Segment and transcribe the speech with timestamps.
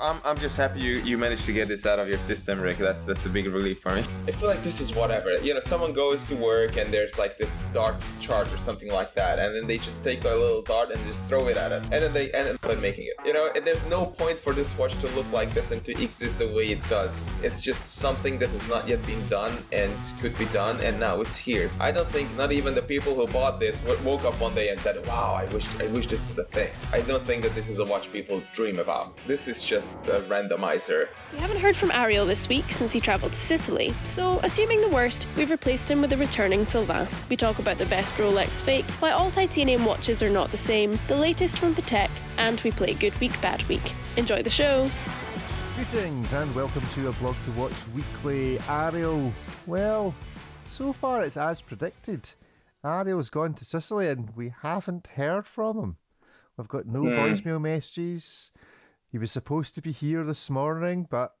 [0.00, 2.78] I'm, I'm just happy you, you managed to get this out of your system, Rick.
[2.78, 4.04] That's that's a big relief for me.
[4.26, 5.34] I feel like this is whatever.
[5.36, 9.14] You know, someone goes to work and there's like this dart chart or something like
[9.14, 11.82] that, and then they just take a little dart and just throw it at it,
[11.84, 13.14] and then they end up making it.
[13.26, 15.92] You know, and there's no point for this watch to look like this and to
[16.02, 17.24] exist the way it does.
[17.42, 21.20] It's just something that has not yet been done and could be done, and now
[21.20, 21.70] it's here.
[21.80, 24.80] I don't think not even the people who bought this woke up one day and
[24.80, 27.68] said, "Wow, I wish I wish this was a thing." I don't think that this
[27.68, 29.18] is a watch people dream about.
[29.26, 31.08] This is just a randomizer.
[31.32, 34.88] We haven't heard from Ariel this week since he travelled to Sicily, so assuming the
[34.88, 37.06] worst, we've replaced him with a returning Sylvain.
[37.28, 40.98] We talk about the best Rolex fake, why all titanium watches are not the same,
[41.08, 43.94] the latest from Patek, and we play Good Week, Bad Week.
[44.16, 44.90] Enjoy the show!
[45.76, 48.58] Greetings and welcome to a Blog to Watch weekly.
[48.68, 49.32] Ariel,
[49.66, 50.14] well,
[50.64, 52.30] so far it's as predicted.
[52.82, 55.96] Ariel's gone to Sicily and we haven't heard from him.
[56.56, 57.18] We've got no Mm.
[57.18, 58.50] voicemail messages.
[59.10, 61.34] He was supposed to be here this morning, but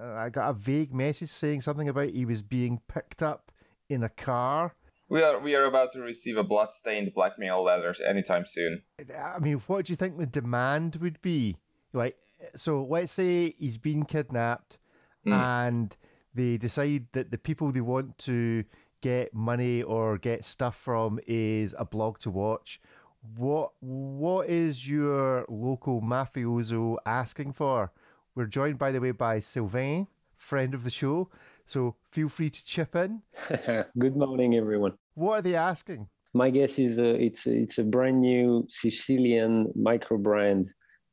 [0.00, 3.50] I got a vague message saying something about he was being picked up
[3.88, 4.74] in a car.
[5.08, 8.82] We are we are about to receive a blood-stained blackmail letter anytime soon.
[9.16, 11.58] I mean, what do you think the demand would be?
[11.92, 12.16] Like,
[12.56, 14.78] so let's say he's been kidnapped
[15.26, 15.32] Mm.
[15.66, 15.96] and
[16.34, 18.62] they decide that the people they want to
[19.00, 22.80] get money or get stuff from is a blog to watch.
[23.34, 27.92] What what is your local mafioso asking for?
[28.34, 31.30] We're joined, by the way, by Sylvain, friend of the show.
[31.66, 33.22] So feel free to chip in.
[33.98, 34.92] Good morning, everyone.
[35.14, 36.08] What are they asking?
[36.34, 40.66] My guess is uh, it's it's a brand new Sicilian micro brand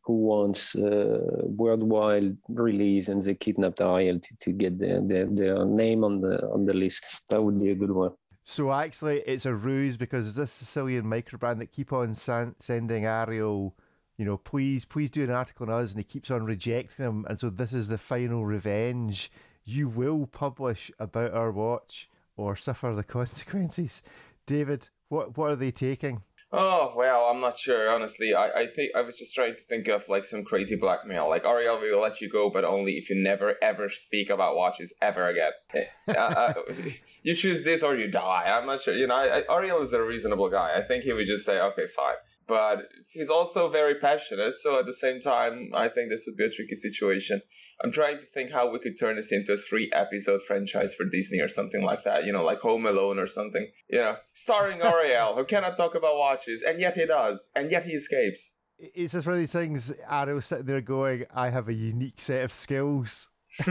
[0.04, 5.66] who wants uh, worldwide release, and they kidnapped Ariel to, to get their, their their
[5.66, 7.24] name on the on the list.
[7.30, 8.12] That would be a good one.
[8.44, 13.74] So actually, it's a ruse because this Sicilian microbrand that keep on san- sending Ariel,
[14.18, 17.26] you know, please, please do an article on us, and he keeps on rejecting them,
[17.30, 19.32] and so this is the final revenge.
[19.64, 24.04] You will publish about our watch or suffer the consequences.
[24.46, 26.24] David, what what are they taking?
[26.56, 27.90] Oh well, I'm not sure.
[27.90, 31.28] Honestly, I, I think I was just trying to think of like some crazy blackmail,
[31.28, 34.56] like Ariel, we will let you go, but only if you never ever speak about
[34.56, 35.52] watches ever again.
[35.74, 36.54] Eh, uh, uh,
[37.24, 38.56] you choose this or you die.
[38.56, 38.94] I'm not sure.
[38.94, 40.78] You know, I, I, Ariel is a reasonable guy.
[40.78, 42.18] I think he would just say, okay, fine.
[42.48, 46.46] But he's also very passionate, so at the same time, I think this would be
[46.46, 47.42] a tricky situation.
[47.84, 51.06] I'm trying to think how we could turn this into a three episode franchise for
[51.06, 54.82] Disney or something like that, you know, like Home Alone or something, you know, starring
[54.84, 58.56] Ariel, who cannot talk about watches, and yet he does, and yet he escapes.
[58.78, 59.94] It's just one of these things.
[60.10, 63.30] Ariel sitting there going, "I have a unique set of skills."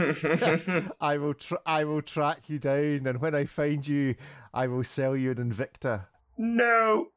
[1.01, 4.15] I will tr- I will track you down, and when I find you,
[4.53, 6.05] I will sell you an Invicta.
[6.37, 7.07] no.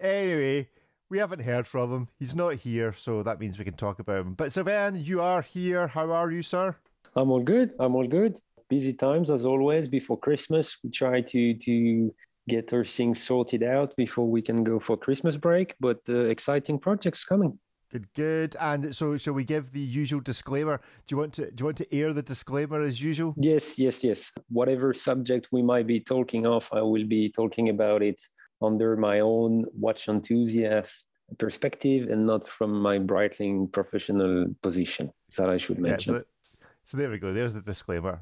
[0.00, 0.68] anyway,
[1.10, 2.08] we haven't heard from him.
[2.18, 4.34] He's not here, so that means we can talk about him.
[4.34, 5.86] But Sylvain, you are here.
[5.86, 6.76] How are you, sir?
[7.16, 7.72] I'm all good.
[7.78, 8.38] I'm all good.
[8.68, 9.88] Busy times as always.
[9.88, 12.14] Before Christmas, we try to to
[12.48, 15.74] get our things sorted out before we can go for Christmas break.
[15.80, 17.58] But uh, exciting projects coming.
[17.92, 18.56] Good, good.
[18.58, 20.80] And so, shall we give the usual disclaimer?
[21.06, 23.34] Do you want to do you want to air the disclaimer as usual?
[23.36, 24.32] Yes, yes, yes.
[24.48, 28.20] Whatever subject we might be talking of, I will be talking about it
[28.64, 31.04] under my own watch enthusiast
[31.38, 36.14] perspective and not from my Breitling professional position that I should Yeah, mention.
[36.14, 37.32] so, so there we go.
[37.32, 38.20] There's the disclaimer.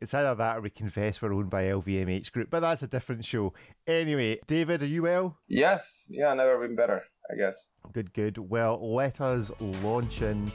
[0.00, 3.24] It's either that or we confess we're owned by LVMH Group, but that's a different
[3.24, 3.52] show.
[3.86, 5.36] Anyway, David, are you well?
[5.48, 7.70] Yes, yeah, never been better, I guess.
[7.92, 8.38] Good, good.
[8.38, 9.50] Well, let us
[9.82, 10.50] launch in.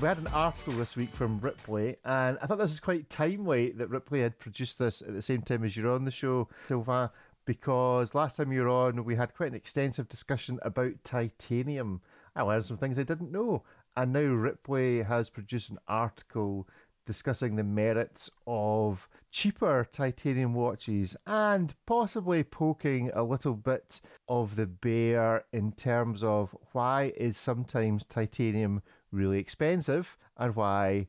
[0.00, 3.72] We had an article this week from Ripley, and I thought this was quite timely
[3.72, 7.10] that Ripley had produced this at the same time as you're on the show, Sylvain,
[7.50, 12.00] because last time you were on, we had quite an extensive discussion about titanium.
[12.36, 13.64] I learned some things I didn't know,
[13.96, 16.68] and now Ripley has produced an article
[17.06, 24.66] discussing the merits of cheaper titanium watches and possibly poking a little bit of the
[24.66, 28.80] bear in terms of why is sometimes titanium
[29.10, 31.08] really expensive and why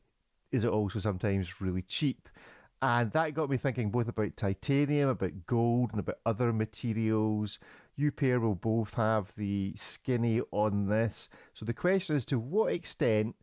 [0.52, 2.28] is it also sometimes really cheap.
[2.82, 7.60] And that got me thinking both about titanium, about gold, and about other materials.
[7.96, 11.30] You pair will both have the skinny on this.
[11.54, 13.36] So the question is to what extent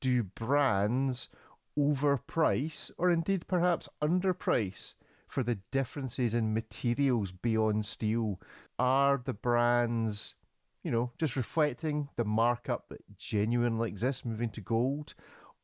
[0.00, 1.28] do brands
[1.76, 4.94] overprice or indeed perhaps underprice
[5.26, 8.40] for the differences in materials beyond steel?
[8.78, 10.36] Are the brands,
[10.84, 15.14] you know, just reflecting the markup that genuinely exists moving to gold?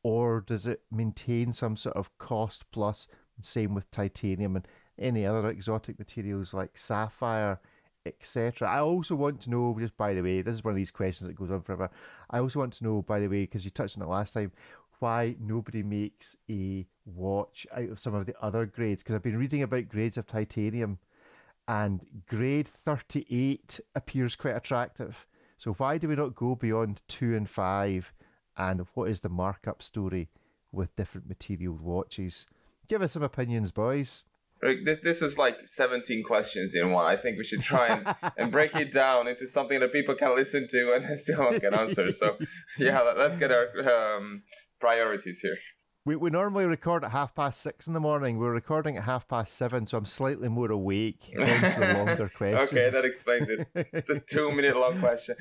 [0.03, 3.07] Or does it maintain some sort of cost plus?
[3.41, 4.67] Same with titanium and
[4.99, 7.59] any other exotic materials like sapphire.
[8.05, 8.67] etc.
[8.67, 11.27] I also want to know, just by the way, this is one of these questions
[11.27, 11.89] that goes on forever.
[12.29, 14.51] I also want to know, by the way, because you touched on it last time,
[14.99, 19.03] why nobody makes a watch out of some of the other grades.
[19.03, 20.99] Because I've been reading about grades of titanium,
[21.67, 25.25] and grade 38 appears quite attractive.
[25.57, 28.13] So why do we not go beyond two and five?
[28.57, 30.29] And what is the markup story
[30.71, 32.45] with different material watches?
[32.87, 34.23] Give us some opinions, boys.
[34.61, 37.05] Rick, this this is like 17 questions in one.
[37.05, 40.35] I think we should try and, and break it down into something that people can
[40.35, 42.19] listen to and still get answers.
[42.19, 42.37] So,
[42.77, 44.43] yeah, let's get our um,
[44.79, 45.57] priorities here.
[46.03, 48.39] We, we normally record at half past six in the morning.
[48.39, 51.31] We're recording at half past seven, so I'm slightly more awake.
[51.37, 52.71] Hence the longer questions.
[52.71, 53.67] okay, that explains it.
[53.75, 55.35] It's a two minute long question.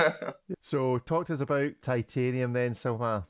[0.62, 3.24] so, talk to us about titanium then, Sylvain.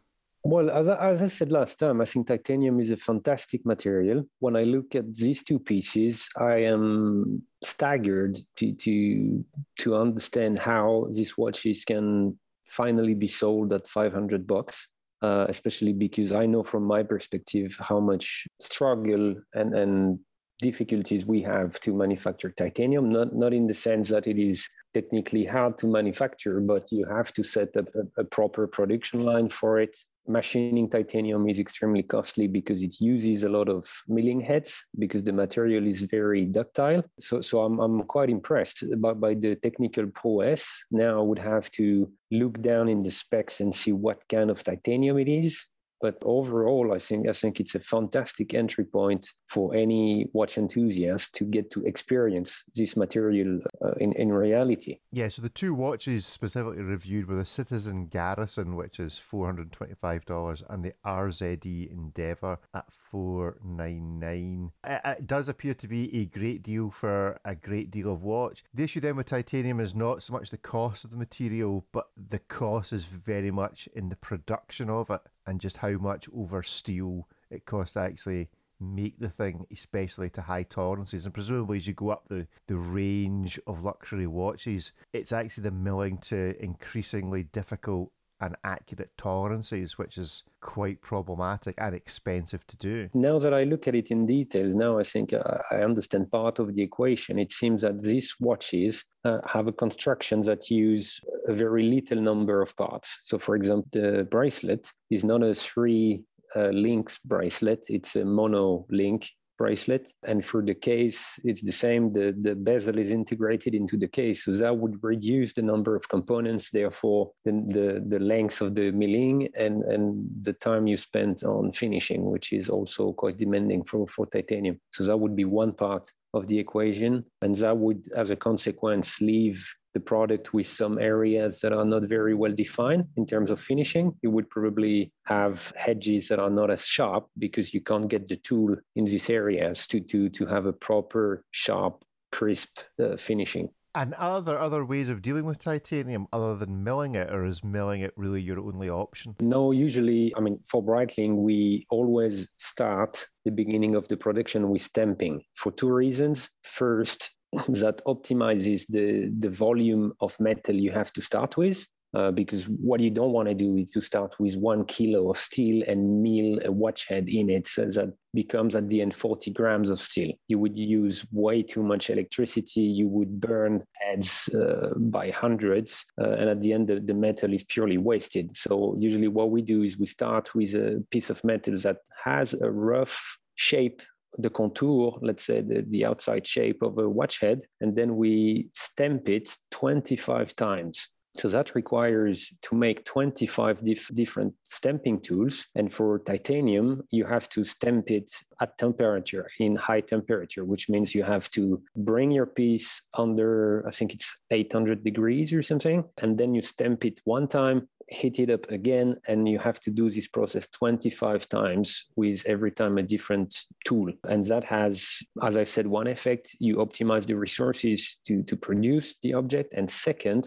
[0.45, 4.25] Well, as I, as I said last time, I think titanium is a fantastic material.
[4.39, 9.45] When I look at these two pieces, I am staggered to to
[9.81, 14.87] to understand how these watches can finally be sold at 500 bucks.
[15.21, 20.21] Uh, especially because I know from my perspective how much struggle and, and
[20.63, 25.45] difficulties we have to manufacture titanium, not, not in the sense that it is technically
[25.45, 29.81] hard to manufacture, but you have to set up a, a proper production line for
[29.81, 29.97] it
[30.29, 35.33] machining titanium is extremely costly because it uses a lot of milling heads because the
[35.33, 37.05] material is very ductile.
[37.19, 40.85] So, so I'm, I'm quite impressed by, by the technical prowess.
[40.91, 44.63] Now I would have to look down in the specs and see what kind of
[44.63, 45.67] titanium it is
[46.01, 51.35] but overall, I think I think it's a fantastic entry point for any watch enthusiast
[51.35, 54.99] to get to experience this material uh, in in reality.
[55.11, 55.29] Yeah.
[55.29, 59.95] So the two watches specifically reviewed were the Citizen Garrison, which is four hundred twenty
[59.95, 64.71] five dollars, and the RZE Endeavor at four nine nine.
[64.85, 68.65] It, it does appear to be a great deal for a great deal of watch.
[68.73, 72.09] The issue then with titanium is not so much the cost of the material, but
[72.17, 76.63] the cost is very much in the production of it and just how much over
[76.63, 78.51] steel it costs to actually
[78.81, 81.25] make the thing, especially to high tolerances.
[81.25, 85.71] And presumably, as you go up the, the range of luxury watches, it's actually the
[85.71, 93.09] milling to increasingly difficult and accurate tolerances, which is quite problematic and expensive to do.
[93.15, 96.59] Now that I look at it in details, now I think uh, I understand part
[96.59, 97.39] of the equation.
[97.39, 102.63] It seems that these watches uh, have a construction that use a very little number
[102.63, 103.17] of parts.
[103.23, 106.23] So, for example, the bracelet is not a three
[106.57, 110.13] uh, links bracelet; it's a mono link bracelet.
[110.25, 112.11] And for the case, it's the same.
[112.11, 114.45] The, the bezel is integrated into the case.
[114.45, 118.91] So that would reduce the number of components, therefore the, the, the length of the
[118.93, 124.07] milling and, and the time you spend on finishing, which is also quite demanding for,
[124.07, 124.81] for titanium.
[124.93, 127.25] So that would be one part of the equation.
[127.43, 129.59] And that would, as a consequence, leave
[129.95, 134.15] the product with some areas that are not very well defined in terms of finishing.
[134.23, 138.37] You would probably have hedges that are not as sharp because you can't get the
[138.37, 143.71] tool in these areas to, to, to have a proper, sharp, crisp uh, finishing.
[143.99, 147.65] And are there other ways of dealing with titanium other than milling it, or is
[147.65, 149.35] milling it really your only option?
[149.41, 154.83] No, usually, I mean, for Breitling, we always start the beginning of the production with
[154.83, 156.49] stamping for two reasons.
[156.63, 161.85] First, that optimizes the, the volume of metal you have to start with.
[162.15, 165.37] Uh, because what you don't want to do is to start with one kilo of
[165.37, 169.51] steel and mill a watch head in it so that becomes at the end 40
[169.51, 174.89] grams of steel you would use way too much electricity you would burn heads uh,
[174.97, 179.29] by hundreds uh, and at the end the, the metal is purely wasted so usually
[179.29, 183.39] what we do is we start with a piece of metal that has a rough
[183.57, 184.01] shape
[184.39, 188.69] the contour, let's say the, the outside shape of a watch head, and then we
[188.75, 191.09] stamp it 25 times.
[191.37, 195.67] So that requires to make 25 dif- different stamping tools.
[195.75, 201.15] And for titanium, you have to stamp it at temperature, in high temperature, which means
[201.15, 206.05] you have to bring your piece under, I think it's 800 degrees or something.
[206.21, 209.91] And then you stamp it one time, hit it up again and you have to
[209.91, 214.13] do this process 25 times with every time a different tool.
[214.25, 216.57] And that has as i said one effect.
[216.59, 219.75] You optimize the resources to to produce the object.
[219.75, 220.45] And second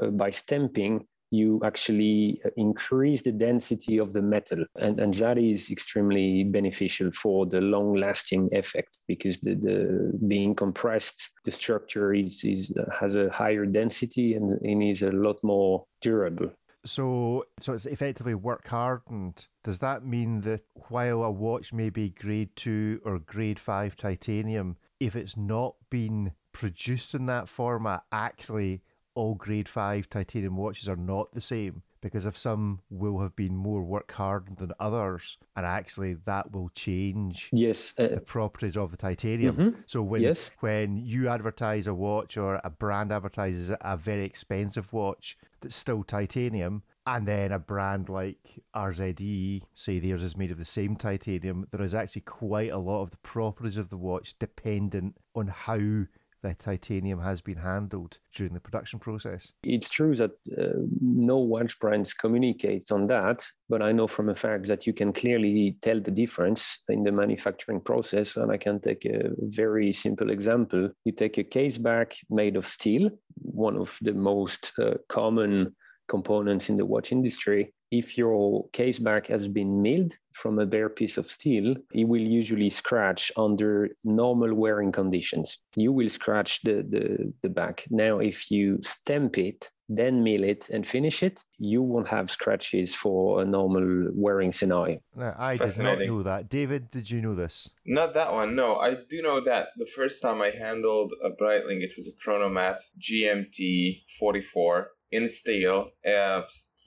[0.00, 4.64] uh, by stamping you actually uh, increase the density of the metal.
[4.78, 10.54] And, and that is extremely beneficial for the long lasting effect because the, the being
[10.54, 15.86] compressed the structure is, is has a higher density and, and is a lot more
[16.02, 16.50] durable
[16.84, 19.46] so, so it's effectively work hardened.
[19.64, 24.76] Does that mean that while a watch may be grade two or grade five titanium,
[25.00, 28.82] if it's not been produced in that format, actually
[29.14, 33.56] all grade 5 titanium watches are not the same because if some will have been
[33.56, 38.90] more work hard than others, and actually that will change yes uh, the properties of
[38.90, 39.56] the titanium.
[39.56, 39.74] Mhm.
[39.86, 40.50] So when Yes.
[40.60, 46.02] when you advertise a watch or a brand advertises a very expensive watch that's still
[46.02, 51.66] titanium, and then a brand like RZE say theirs is made of the same titanium,
[51.70, 56.04] there is actually quite a lot of the properties of the watch dependent on how
[56.42, 59.52] the titanium has been handled during the production process.
[59.62, 64.34] It's true that uh, no watch brands communicates on that, but I know from a
[64.34, 68.36] fact that you can clearly tell the difference in the manufacturing process.
[68.36, 70.90] And I can take a very simple example.
[71.04, 75.74] You take a case back made of steel, one of the most uh, common
[76.08, 77.72] components in the watch industry.
[77.92, 82.22] If your case back has been milled from a bare piece of steel, it will
[82.22, 85.58] usually scratch under normal wearing conditions.
[85.76, 87.84] You will scratch the, the, the back.
[87.90, 92.94] Now, if you stamp it, then mill it and finish it, you won't have scratches
[92.94, 95.00] for a normal wearing scenario.
[95.14, 96.48] Now, I did not know that.
[96.48, 97.68] David, did you know this?
[97.84, 98.56] Not that one.
[98.56, 102.30] No, I do know that the first time I handled a Breitling, it was a
[102.30, 105.90] Chronomat GMT 44 in steel.
[106.06, 106.42] Uh,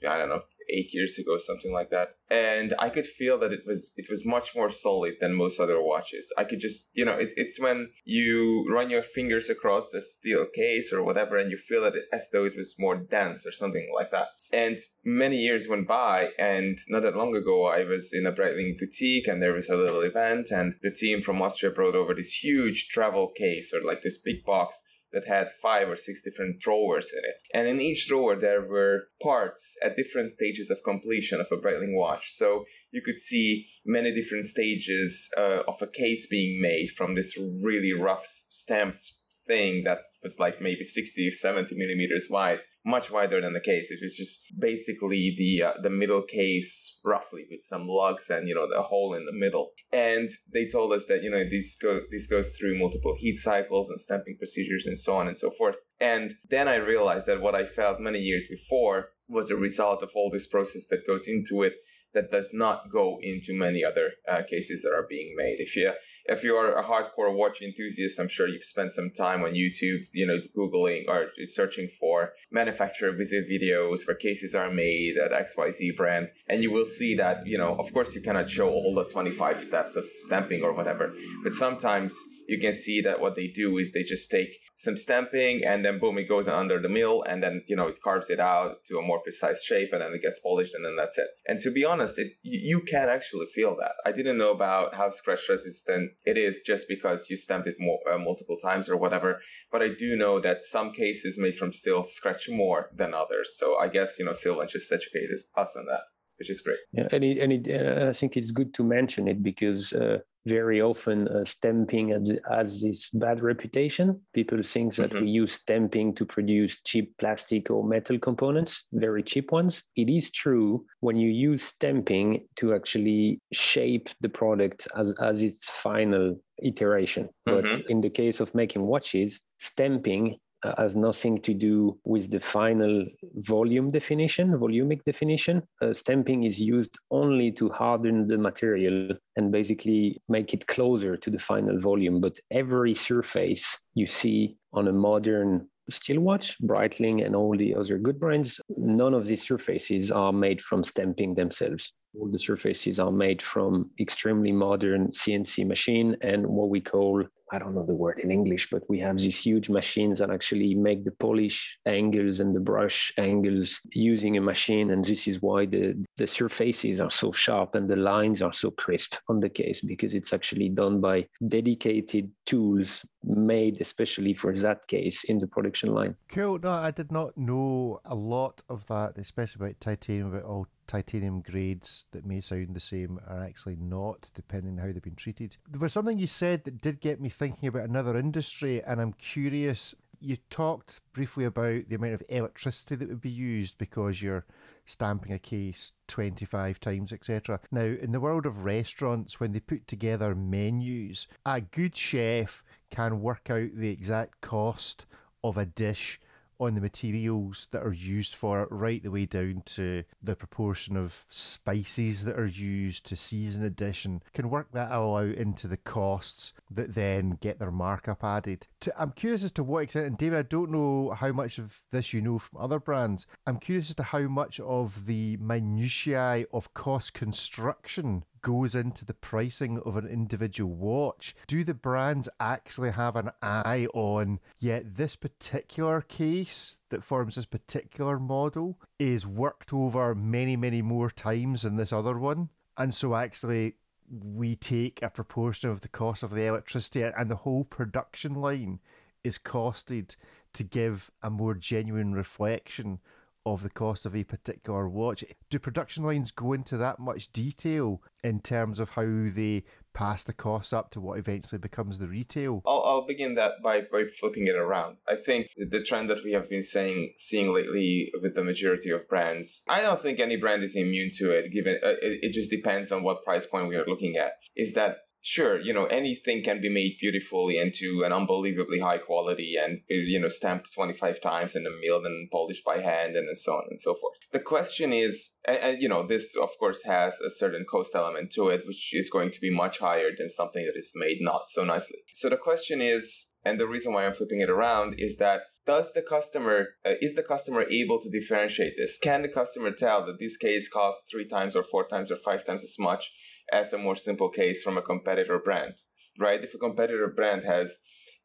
[0.08, 2.16] I don't know, eight years ago, something like that.
[2.30, 5.80] And I could feel that it was it was much more solid than most other
[5.80, 6.32] watches.
[6.36, 10.46] I could just, you know, it, it's when you run your fingers across the steel
[10.54, 13.52] case or whatever, and you feel that it, as though it was more dense or
[13.52, 14.28] something like that.
[14.52, 18.78] And many years went by, and not that long ago, I was in a Breitling
[18.78, 22.44] boutique, and there was a little event, and the team from Austria brought over this
[22.44, 24.80] huge travel case or like this big box
[25.12, 27.40] that had five or six different drawers in it.
[27.54, 31.94] And in each drawer, there were parts at different stages of completion of a Breitling
[31.94, 32.32] watch.
[32.34, 37.38] So you could see many different stages uh, of a case being made from this
[37.62, 39.12] really rough stamped
[39.46, 43.90] thing that was like maybe 60 70 millimeters wide much wider than the case.
[43.90, 48.54] It was just basically the uh, the middle case roughly with some lugs and you
[48.54, 49.72] know the hole in the middle.
[49.92, 53.90] And they told us that you know this go this goes through multiple heat cycles
[53.90, 55.76] and stamping procedures and so on and so forth.
[56.00, 60.10] And then i realized that what i felt many years before was a result of
[60.14, 61.74] all this process that goes into it
[62.16, 65.56] that does not go into many other uh, cases that are being made.
[65.60, 65.92] If you
[66.24, 70.00] if you are a hardcore watch enthusiast, I'm sure you've spent some time on YouTube,
[70.12, 75.96] you know, googling or searching for manufacturer visit videos where cases are made at XYZ
[75.96, 79.04] brand, and you will see that you know, of course, you cannot show all the
[79.04, 82.16] 25 steps of stamping or whatever, but sometimes
[82.48, 85.98] you can see that what they do is they just take some stamping and then
[85.98, 88.98] boom it goes under the mill and then you know it carves it out to
[88.98, 91.28] a more precise shape and then it gets polished and then that's it.
[91.46, 93.92] And to be honest it you can actually feel that.
[94.04, 97.98] I didn't know about how scratch resistant it is just because you stamped it more,
[98.10, 99.40] uh, multiple times or whatever
[99.72, 103.56] but i do know that some cases made from steel scratch more than others.
[103.56, 106.02] So i guess you know Sylvain just educated us on that
[106.38, 109.28] which is great Yeah, and, it, and it, uh, I think it's good to mention
[109.28, 112.10] it because uh, very often uh, stamping
[112.48, 114.20] has, this bad reputation.
[114.32, 115.22] People think that Mhm.
[115.22, 119.82] we use stamping to produce cheap plastic or metal components, very cheap ones.
[119.96, 125.68] It is true when you use stamping to actually shape the product as, as its
[125.68, 127.28] final iteration.
[127.44, 127.86] But Mhm.
[127.90, 130.38] in the case of making watches, stamping
[130.78, 135.62] has nothing to do with the final volume definition, volumic definition.
[135.80, 141.30] Uh, stamping is used only to harden the material and basically make it closer to
[141.30, 142.20] the final volume.
[142.20, 147.98] But every surface you see on a modern steel watch, Breitling, and all the other
[147.98, 151.92] good brands, none of these surfaces are made from stamping themselves.
[152.18, 157.60] All the surfaces are made from extremely modern CNC machine and what we call I
[157.60, 161.04] don't know the word in English, but we have these huge machines that actually make
[161.04, 164.90] the polish angles and the brush angles using a machine.
[164.90, 168.72] And this is why the, the surfaces are so sharp and the lines are so
[168.72, 174.86] crisp on the case because it's actually done by dedicated tools made especially for that
[174.88, 176.16] case in the production line.
[176.28, 176.58] Cool.
[176.58, 181.40] No, I did not know a lot of that, especially about titanium, about all titanium
[181.40, 185.56] grades that may sound the same are actually not, depending on how they've been treated.
[185.70, 189.12] There was something you said that did get me thinking about another industry, and I'm
[189.14, 189.94] curious.
[190.18, 194.46] You talked briefly about the amount of electricity that would be used because you're
[194.86, 197.60] stamping a case 25 times, etc.
[197.70, 203.20] Now, in the world of restaurants, when they put together menus, a good chef can
[203.20, 205.04] work out the exact cost
[205.44, 206.20] of a dish
[206.58, 210.96] on the materials that are used for it, right the way down to the proportion
[210.96, 215.76] of spices that are used to season addition, can work that all out into the
[215.76, 218.66] costs that then get their markup added.
[218.80, 221.80] To, I'm curious as to what extent, and David, I don't know how much of
[221.90, 223.26] this you know from other brands.
[223.46, 229.12] I'm curious as to how much of the minutiae of cost construction goes into the
[229.12, 231.34] pricing of an individual watch.
[231.48, 237.44] Do the brands actually have an eye on, yeah, this particular case that forms this
[237.44, 242.50] particular model is worked over many, many more times than this other one?
[242.78, 243.74] And so actually,
[244.08, 248.78] we take a proportion of the cost of the electricity and the whole production line
[249.24, 250.14] is costed
[250.52, 253.00] to give a more genuine reflection
[253.46, 255.24] of the cost of a particular watch.
[255.48, 259.62] Do production lines go into that much detail in terms of how they
[259.94, 262.60] pass the costs up to what eventually becomes the retail?
[262.66, 264.96] I'll, I'll begin that by, by flipping it around.
[265.08, 269.08] I think the trend that we have been saying, seeing lately with the majority of
[269.08, 272.50] brands, I don't think any brand is immune to it, given uh, it, it just
[272.50, 276.40] depends on what price point we are looking at, is that sure, you know, anything
[276.44, 281.56] can be made beautifully into an unbelievably high quality and, you know, stamped 25 times
[281.56, 284.14] and milled and polished by hand and so on and so forth.
[284.30, 288.50] The question is, and, you know, this of course has a certain cost element to
[288.50, 291.64] it, which is going to be much higher than something that is made not so
[291.64, 291.98] nicely.
[292.14, 295.92] So the question is, and the reason why I'm flipping it around is that does
[295.92, 300.18] the customer uh, is the customer able to differentiate this can the customer tell that
[300.20, 303.12] this case costs three times or four times or five times as much
[303.52, 305.74] as a more simple case from a competitor brand,
[306.18, 306.42] right?
[306.42, 307.76] If a competitor brand has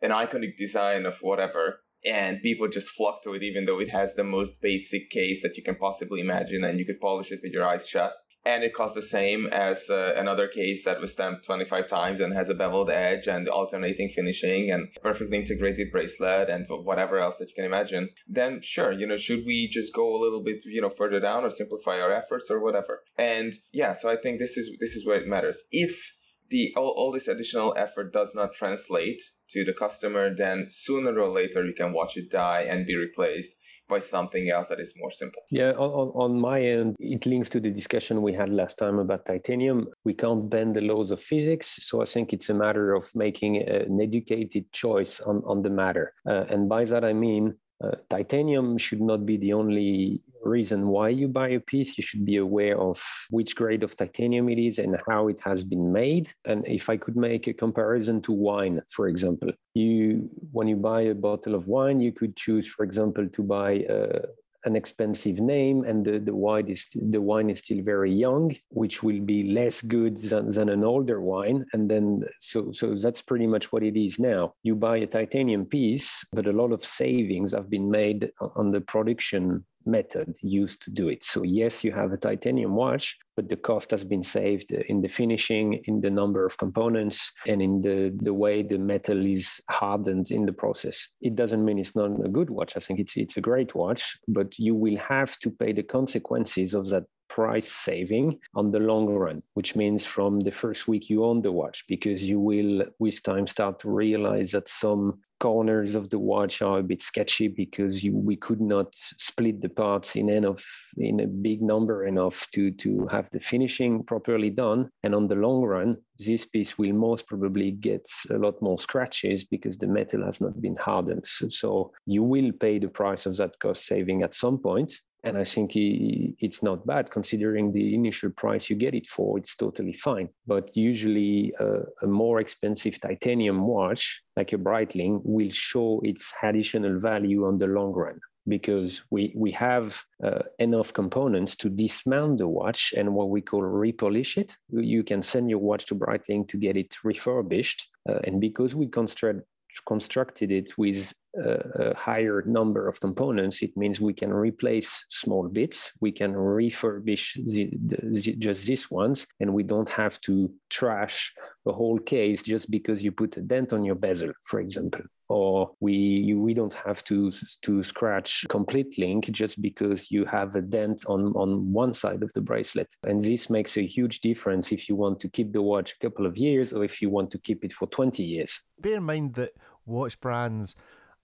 [0.01, 4.15] an iconic design of whatever, and people just flock to it even though it has
[4.15, 7.53] the most basic case that you can possibly imagine and you could polish it with
[7.53, 8.13] your eyes shut
[8.45, 12.33] and it costs the same as uh, another case that was stamped 25 times and
[12.33, 17.49] has a beveled edge and alternating finishing and perfectly integrated bracelet and whatever else that
[17.49, 18.09] you can imagine.
[18.27, 21.43] Then sure you know should we just go a little bit you know further down
[21.43, 23.01] or simplify our efforts or whatever?
[23.17, 25.61] And yeah so i think this is this is where it matters.
[25.71, 26.13] If
[26.49, 31.29] the all, all this additional effort does not translate to the customer then sooner or
[31.29, 33.53] later you can watch it die and be replaced
[33.91, 35.41] by something else that is more simple.
[35.51, 39.25] Yeah, on, on my end, it links to the discussion we had last time about
[39.25, 39.79] titanium.
[40.05, 41.67] We can't bend the laws of physics.
[41.87, 46.13] So I think it's a matter of making an educated choice on, on the matter.
[46.27, 51.09] Uh, and by that, I mean, uh, titanium should not be the only reason why
[51.09, 51.97] you buy a piece.
[51.97, 55.63] You should be aware of which grade of titanium it is and how it has
[55.63, 56.33] been made.
[56.45, 61.01] And if I could make a comparison to wine, for example, you when you buy
[61.01, 64.21] a bottle of wine, you could choose, for example, to buy a,
[64.65, 69.01] an expensive name and the, the wine is the wine is still very young which
[69.01, 73.47] will be less good than, than an older wine and then so so that's pretty
[73.47, 77.53] much what it is now you buy a titanium piece but a lot of savings
[77.53, 81.23] have been made on the production method used to do it.
[81.23, 85.07] So yes, you have a titanium watch, but the cost has been saved in the
[85.07, 90.31] finishing, in the number of components, and in the, the way the metal is hardened
[90.31, 91.07] in the process.
[91.21, 92.75] It doesn't mean it's not a good watch.
[92.75, 96.73] I think it's it's a great watch, but you will have to pay the consequences
[96.73, 101.23] of that price saving on the long run, which means from the first week you
[101.23, 106.11] own the watch, because you will with time start to realize that some corners of
[106.11, 110.29] the watch are a bit sketchy because you, we could not split the parts in
[110.29, 110.63] enough
[110.97, 114.89] in a big number enough to to have the finishing properly done.
[115.03, 119.43] And on the long run this piece will most probably get a lot more scratches
[119.43, 121.25] because the metal has not been hardened.
[121.25, 125.37] So, so you will pay the price of that cost saving at some point and
[125.37, 129.37] I think it's not bad considering the initial price you get it for.
[129.37, 130.29] It's totally fine.
[130.47, 137.45] But usually, a more expensive titanium watch, like a Breitling, will show its additional value
[137.45, 142.93] on the long run because we we have uh, enough components to dismount the watch
[142.97, 144.57] and what we call repolish it.
[144.69, 148.87] You can send your watch to Breitling to get it refurbished, uh, and because we
[148.87, 149.41] construct
[149.85, 155.91] constructed it with a, higher number of components, it means we can replace small bits,
[155.99, 161.33] we can refurbish the, the, just these ones, and we don't have to trash
[161.65, 165.01] a whole case just because you put a dent on your bezel, for example.
[165.29, 170.57] Or we you, we don't have to to scratch complete link just because you have
[170.57, 172.93] a dent on on one side of the bracelet.
[173.03, 176.25] And this makes a huge difference if you want to keep the watch a couple
[176.25, 178.61] of years or if you want to keep it for 20 years.
[178.81, 179.51] Bear in mind that
[179.85, 180.75] watch brands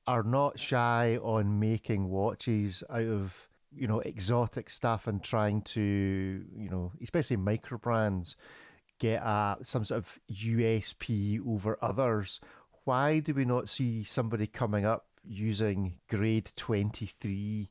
[0.08, 6.46] are not shy on making watches out of you know exotic stuff and trying to
[6.56, 8.36] you know especially micro brands
[9.00, 12.40] get a, some sort of USP over others.
[12.84, 17.70] Why do we not see somebody coming up using grade 23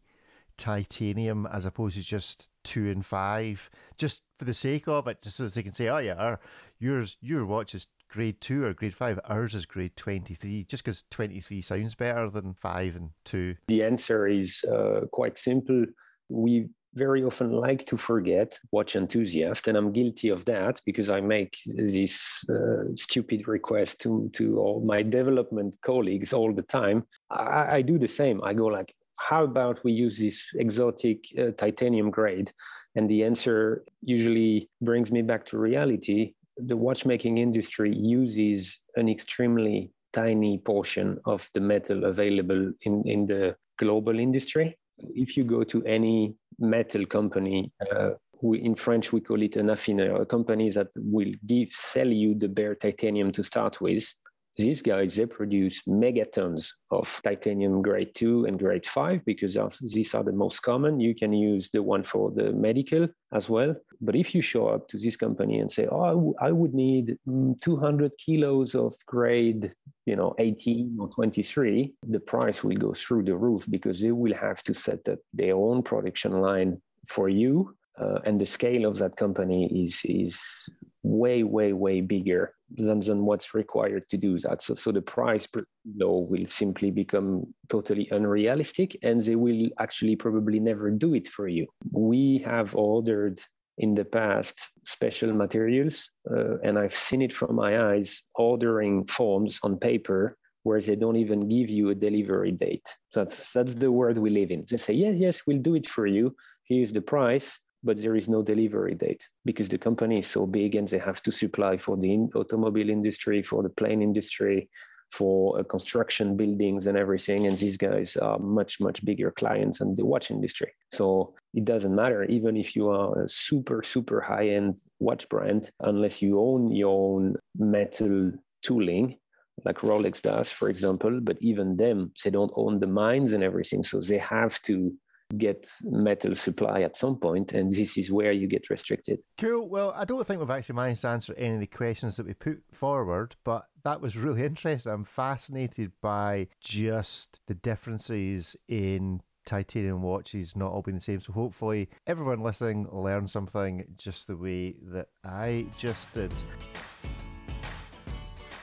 [0.56, 5.36] titanium as opposed to just two and five, just for the sake of it, just
[5.36, 6.40] so they can say, oh yeah, our,
[6.78, 9.20] yours, your watch is grade two or grade five.
[9.24, 13.56] Ours is grade 23, just because 23 sounds better than five and two.
[13.68, 15.84] The answer is uh, quite simple.
[16.30, 21.20] We very often like to forget watch enthusiast and i'm guilty of that because i
[21.20, 27.76] make this uh, stupid request to to all my development colleagues all the time I,
[27.76, 32.10] I, do the same i go like how about we use this exotic uh, titanium
[32.10, 32.50] grade
[32.94, 39.92] and the answer usually brings me back to reality the watchmaking industry uses an extremely
[40.12, 44.76] tiny portion of the metal available in, in the global industry.
[44.98, 48.10] If you go to any metal company, uh,
[48.42, 52.34] we, in French we call it an affineur, a company that will give sell you
[52.34, 54.10] the bare titanium to start with,
[54.56, 60.24] these guys they produce megatons of titanium grade 2 and grade 5 because these are
[60.24, 61.00] the most common.
[61.00, 63.74] You can use the one for the medical as well.
[64.00, 67.60] But if you show up to this company and say oh i would need mm,
[67.60, 69.72] 200 kilos of grade
[70.04, 74.34] you know 18 or 23 the price will go through the roof because they will
[74.34, 78.98] have to set up their own production line for you uh, and the scale of
[78.98, 80.68] that company is is
[81.06, 84.60] way way way bigger than, than what's required to do that.
[84.62, 90.16] So, so the price per kilo will simply become totally unrealistic and they will actually
[90.16, 91.66] probably never do it for you.
[91.92, 93.40] We have ordered
[93.78, 99.60] in the past special materials uh, and i've seen it from my eyes ordering forms
[99.62, 102.88] on paper where they don't even give you a delivery date.
[103.14, 104.64] That's that's the world we live in.
[104.68, 106.34] They say yes yes we'll do it for you.
[106.64, 110.74] Here's the price but there is no delivery date because the company is so big
[110.74, 114.68] and they have to supply for the automobile industry, for the plane industry,
[115.10, 117.46] for uh, construction buildings and everything.
[117.46, 120.72] And these guys are much, much bigger clients than the watch industry.
[120.90, 125.70] So it doesn't matter, even if you are a super, super high end watch brand,
[125.80, 129.16] unless you own your own metal tooling,
[129.64, 131.20] like Rolex does, for example.
[131.22, 133.82] But even them, they don't own the mines and everything.
[133.84, 134.92] So they have to
[135.36, 139.18] get metal supply at some point, and this is where you get restricted.
[139.38, 139.68] Cool.
[139.68, 142.34] Well, I don't think we've actually managed to answer any of the questions that we
[142.34, 144.92] put forward, but that was really interesting.
[144.92, 151.20] I'm fascinated by just the differences in titanium watches not all being the same.
[151.20, 156.34] So hopefully everyone listening learned something just the way that I just did.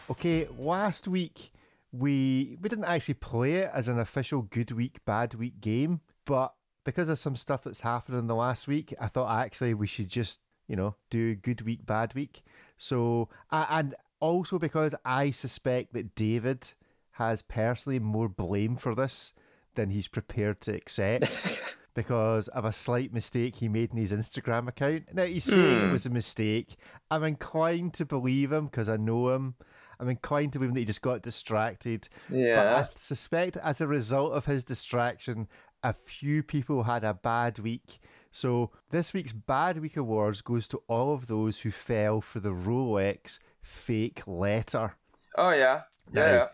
[0.10, 1.54] Okay, last week
[1.92, 6.02] we we didn't actually play it as an official good week bad week game.
[6.26, 9.88] But because of some stuff that's happened in the last week, I thought actually we
[9.88, 12.44] should just, you know, do good week, bad week.
[12.78, 16.74] So, and also because I suspect that David
[17.12, 19.34] has personally more blame for this
[19.76, 21.30] than he's prepared to accept.
[21.94, 25.14] because of a slight mistake he made in his Instagram account.
[25.14, 25.84] Now, he's saying mm.
[25.84, 25.92] it hmm.
[25.92, 26.76] was a mistake.
[27.12, 29.56] I'm inclined to believe him because I know him.
[30.00, 32.10] I'm inclined to believe that he just got distracted.
[32.30, 32.56] Yeah.
[32.56, 35.48] But I suspect as a result of his distraction,
[35.84, 38.00] a few people had a bad week.
[38.32, 42.54] So this week's Bad Week Awards goes to all of those who fell for the
[42.54, 44.96] Rolex fake letter.
[45.38, 45.82] Oh yeah.
[46.12, 46.34] Yeah.
[46.34, 46.48] yeah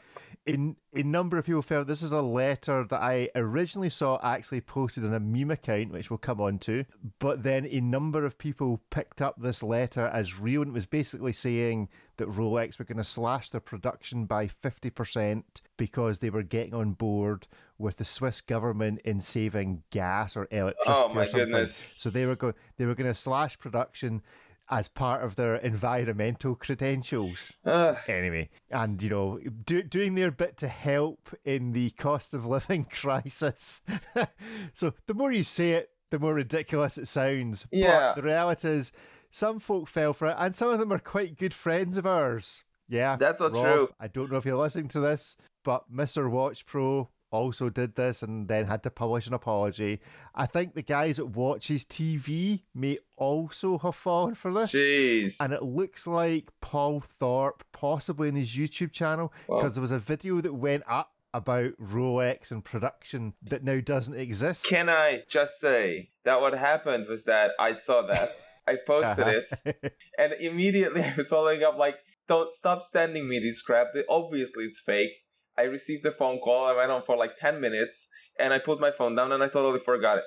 [0.53, 4.61] in a number of people felt this is a letter that I originally saw actually
[4.61, 6.85] posted on a meme account, which we'll come on to.
[7.19, 10.85] But then a number of people picked up this letter as real, and it was
[10.85, 15.43] basically saying that Rolex were going to slash their production by 50%
[15.77, 20.93] because they were getting on board with the Swiss government in saving gas or electricity.
[20.95, 21.45] Oh my or something.
[21.45, 21.91] goodness!
[21.97, 24.21] So they were going they were going to slash production
[24.69, 27.53] as part of their environmental credentials.
[27.65, 27.95] Uh.
[28.07, 32.85] Anyway, and you know, do, doing their bit to help in the cost of living
[32.89, 33.81] crisis.
[34.73, 37.65] so the more you say it, the more ridiculous it sounds.
[37.71, 38.13] Yeah.
[38.15, 38.91] But the reality is,
[39.31, 42.63] some folk fell for it, and some of them are quite good friends of ours.
[42.87, 43.89] Yeah, that's what's Rob, true.
[43.99, 46.29] I don't know if you're listening to this, but Mr.
[46.29, 49.99] Watch Pro also did this and then had to publish an apology.
[50.35, 54.71] I think the guys that watches TV may also have fallen for this.
[54.71, 55.37] Jeez.
[55.39, 59.69] And it looks like Paul Thorpe, possibly in his YouTube channel, because wow.
[59.69, 64.65] there was a video that went up about Rolex and production that now doesn't exist.
[64.65, 68.31] Can I just say that what happened was that I saw that.
[68.67, 69.73] I posted uh-huh.
[69.83, 73.87] it and immediately I was following up like, don't stop sending me this crap.
[74.07, 75.11] Obviously it's fake
[75.59, 76.65] I received a phone call.
[76.65, 78.07] I went on for like 10 minutes
[78.39, 80.23] and I put my phone down and I totally forgot it.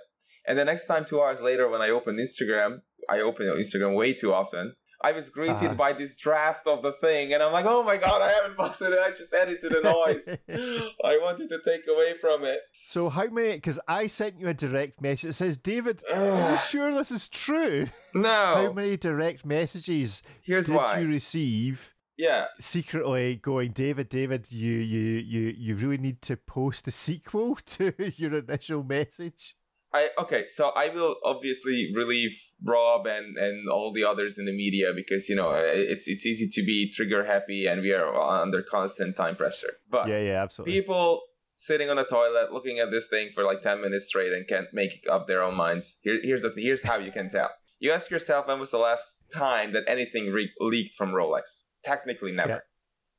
[0.47, 4.13] And the next time, two hours later, when I opened Instagram, I open Instagram way
[4.13, 4.75] too often.
[5.05, 5.75] I was greeted Uh-huh.
[5.75, 8.93] by this draft of the thing, and I'm like, oh my god, I haven't posted
[8.93, 9.01] it.
[9.01, 10.25] I just added to the noise.
[11.05, 12.61] I wanted to take away from it.
[12.87, 13.55] So how many?
[13.55, 15.31] Because I sent you a direct message.
[15.31, 17.89] It says, David, are you sure this is true?
[18.15, 18.29] No.
[18.29, 21.01] How many direct messages Here's did why.
[21.01, 21.92] you receive?
[22.17, 22.47] Yeah.
[22.61, 27.93] Secretly going, David, David, you, you, you, you really need to post the sequel to
[28.17, 29.57] your initial message.
[29.95, 34.53] I okay, so I will obviously relieve Rob and and all the others in the
[34.57, 38.63] media because you know it's it's easy to be trigger happy and we are under
[38.63, 39.75] constant time pressure.
[39.91, 40.81] But yeah, yeah, absolutely.
[40.81, 41.21] people
[41.57, 44.69] sitting on a toilet looking at this thing for like 10 minutes straight and can't
[44.73, 48.11] make up their own minds Here, here's the here's how you can tell you ask
[48.11, 52.59] yourself when was the last time that anything re- leaked from rolex technically never Yeah.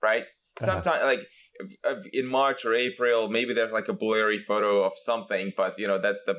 [0.01, 0.65] right Uh-huh.
[0.65, 1.23] sometimes like
[2.13, 5.99] in march or april maybe there's like a blurry photo of something but you know
[5.99, 6.35] that's the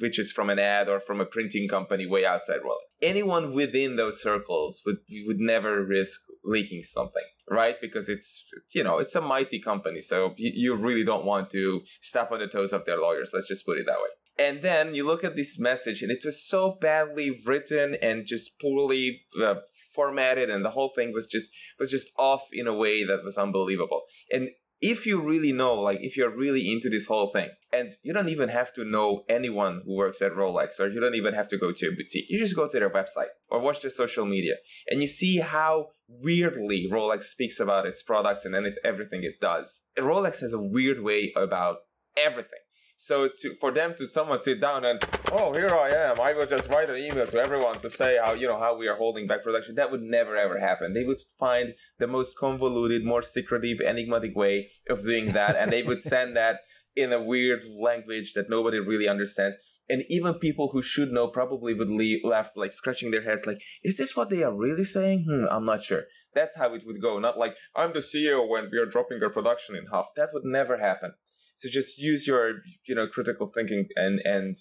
[0.00, 3.96] which is from an ad or from a printing company way outside rolex anyone within
[3.96, 9.20] those circles would would never risk leaking something right because it's you know it's a
[9.20, 12.98] mighty company so you, you really don't want to step on the toes of their
[12.98, 16.10] lawyers let's just put it that way and then you look at this message and
[16.10, 19.54] it was so badly written and just poorly uh,
[19.96, 23.38] formatted and the whole thing was just was just off in a way that was
[23.38, 24.02] unbelievable.
[24.30, 28.12] And if you really know like if you're really into this whole thing and you
[28.12, 31.48] don't even have to know anyone who works at rolex or you don't even have
[31.48, 34.26] to go to a boutique you just go to their website or watch their social
[34.26, 34.54] media
[34.88, 38.54] and you see how weirdly rolex speaks about its products and
[38.84, 39.82] everything it does.
[39.98, 41.78] Rolex has a weird way about
[42.16, 42.60] everything
[42.98, 46.46] so to for them to someone sit down and oh here I am I will
[46.46, 49.26] just write an email to everyone to say how you know how we are holding
[49.26, 49.74] back production.
[49.74, 50.92] That would never ever happen.
[50.92, 55.82] They would find the most convoluted more secretive enigmatic way of doing that and they
[55.82, 56.60] would send that
[56.94, 59.56] in a weird language that nobody really understands.
[59.88, 63.60] And even people who should know probably would leave left like scratching their heads like
[63.84, 65.26] is this what they are really saying?
[65.28, 66.04] Hmm i'm not sure.
[66.34, 67.18] That's how it would go.
[67.18, 70.06] Not like i'm the ceo when we are dropping our production in half.
[70.16, 71.12] That would never happen
[71.56, 74.56] so just use your you know critical thinking and and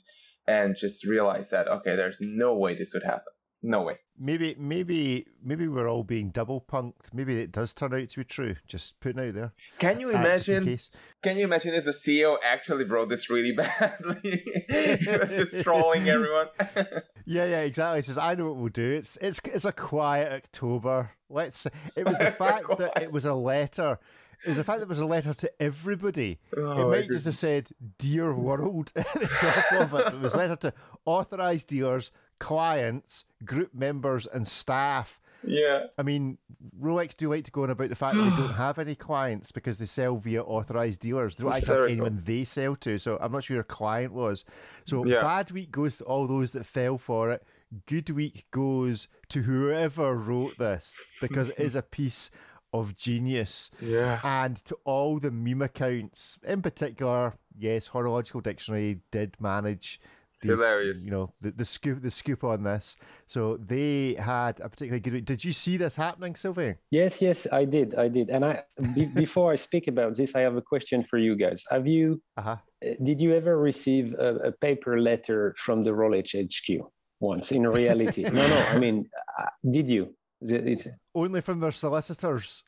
[0.48, 5.26] and just realize that okay there's no way this would happen no way Maybe, maybe,
[5.44, 7.14] maybe we're all being double punked.
[7.14, 8.56] Maybe it does turn out to be true.
[8.66, 9.52] Just putting out there.
[9.78, 10.80] can you imagine
[11.22, 16.08] can you imagine if the ceo actually wrote this really badly he was just trolling
[16.08, 16.48] everyone
[17.26, 18.00] Yeah, yeah, exactly.
[18.00, 18.92] It says, "I know what we'll do.
[18.92, 21.12] It's it's it's a quiet October.
[21.28, 24.00] Let's." It was the fact that it was a letter.
[24.48, 26.40] Was the fact that it was a letter to everybody.
[26.58, 30.14] Oh, it might just have said "Dear World" at the top of it.
[30.14, 30.74] It was a letter to
[31.06, 35.20] authorized dealers, clients, group members, and staff.
[35.44, 36.38] yeah I mean,
[36.82, 39.52] Rolex do like to go on about the fact that they don't have any clients
[39.52, 41.36] because they sell via authorized dealers.
[41.36, 42.98] They don't actually have anyone they sell to.
[43.00, 44.44] So I'm not sure your client was.
[44.86, 45.22] So Yeah.
[45.22, 47.44] bad week goes to all those that fell for it.
[47.88, 52.30] Good week goes to whoever wrote this because it is a piece
[52.80, 53.72] of genius.
[53.82, 60.00] yeah And to all the meme accounts, in particular, yes, Horological Dictionary did manage
[60.42, 61.06] the, Hilarious.
[61.06, 62.98] You know the, the scoop, the scoop on this.
[63.26, 65.26] So they had a particularly good.
[65.26, 66.76] Did you see this happening, Sylvain?
[66.92, 68.30] Yes, yes, I did, I did.
[68.30, 71.64] And I be, before I speak about this, I have a question for you guys.
[71.72, 72.58] Have you Uh huh.
[72.86, 76.68] uh, did you ever receive a, a paper letter from the Rolex HQ
[77.20, 77.52] once?
[77.52, 78.58] In reality, no, no.
[78.74, 79.10] I mean,
[79.40, 80.14] uh, did you?
[80.42, 82.64] The- it- Only from their solicitors.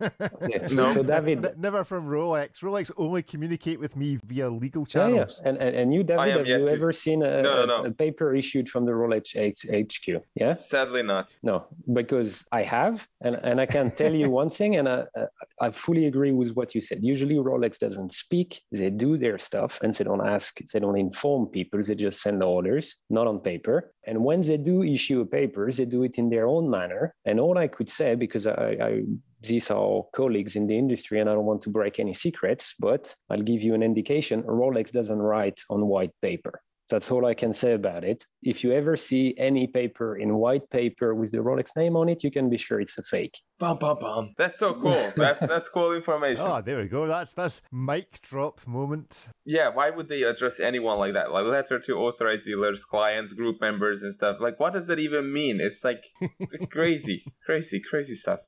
[0.00, 0.92] okay, No.
[0.92, 2.60] so David, N- never from Rolex.
[2.60, 5.10] Rolex only communicate with me via legal Yeah, yeah.
[5.14, 5.40] channels.
[5.44, 7.84] And, and and you, David, have you to- ever seen a, No, no, no.
[7.84, 10.22] a paper issued from the Rolex H- HQ?
[10.36, 10.54] Yeah.
[10.56, 14.88] sadly not No, because I have, and, and I can tell you one thing, and
[14.88, 15.26] I, I-
[15.62, 17.00] I fully agree with what you said.
[17.02, 21.48] Usually, Rolex doesn't speak; they do their stuff, and they don't ask, they don't inform
[21.48, 21.82] people.
[21.82, 23.92] They just send orders, not on paper.
[24.06, 27.14] And when they do issue a paper, they do it in their own manner.
[27.24, 29.02] And all I could say, because I, I
[29.42, 33.14] these are colleagues in the industry, and I don't want to break any secrets, but
[33.30, 36.62] I'll give you an indication: Rolex doesn't write on white paper.
[36.90, 38.26] That's all I can say about it.
[38.42, 42.22] If you ever see any paper in white paper with the Rolex name on it,
[42.24, 43.36] you can be sure it's a fake.
[43.58, 47.06] bum bum bum that's so cool that's that's cool information Oh, there we go.
[47.06, 49.28] That's that's mic drop moment.
[49.44, 51.30] Yeah, why would they address anyone like that?
[51.32, 54.36] Like letter to authorized dealers, clients, group members, and stuff.
[54.40, 55.60] Like, what does that even mean?
[55.60, 56.02] It's like
[56.38, 58.40] it's crazy, crazy, crazy stuff.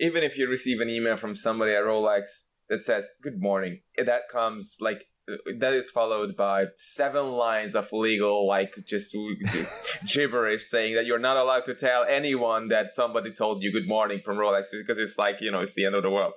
[0.00, 2.24] Even if you receive an email from somebody at Rolex
[2.68, 7.90] that says "Good morning," that comes like Uh, that is followed by seven lines of
[7.92, 9.16] legal, like just
[10.06, 14.20] gibberish, saying that you're not allowed to tell anyone that somebody told you "Good morning"
[14.22, 16.34] from Rolex because it's like you know it's the end of the world.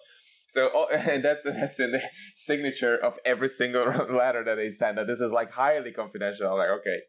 [0.48, 2.02] So oh, and that's that's in the
[2.36, 4.98] signature of every single letter that they send.
[4.98, 6.50] That this is like highly confidential.
[6.50, 7.00] I'm like, okay,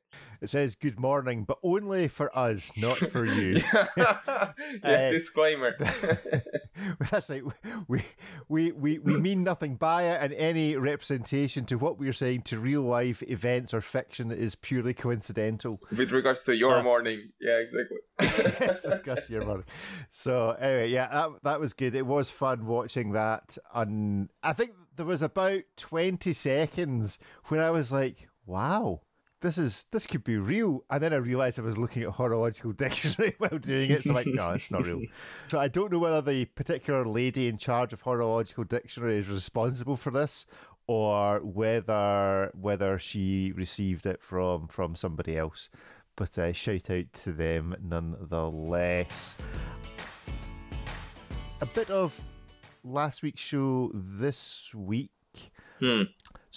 [0.41, 3.61] It says good morning, but only for us, not for you.
[3.97, 4.13] yeah,
[4.85, 5.75] uh, disclaimer.
[7.11, 7.43] that's right.
[7.89, 8.03] We,
[8.49, 12.61] we, we, we mean nothing by it, and any representation to what we're saying to
[12.61, 15.81] real life events or fiction is purely coincidental.
[15.91, 17.31] With regards to your uh, morning.
[17.41, 17.99] Yeah, exactly.
[18.21, 19.67] with regards to your morning.
[20.13, 21.97] So, anyway, yeah, that, that was good.
[21.97, 23.59] It was fun watching that.
[23.75, 29.01] On, I think there was about 20 seconds when I was like, wow
[29.41, 30.85] this is this could be real.
[30.91, 34.05] And then I realized I was looking at horological dictionary while doing it.
[34.05, 35.03] So I'm like, no, it's not real.
[35.49, 39.97] So I don't know whether the particular lady in charge of horological dictionary is responsible
[39.97, 40.47] for this
[40.87, 45.69] or whether whether she received it from from somebody else.
[46.17, 49.37] But uh, shout out to them nonetheless.
[51.61, 52.19] A bit of
[52.83, 55.11] last week's show this week.
[55.79, 56.03] Hmm.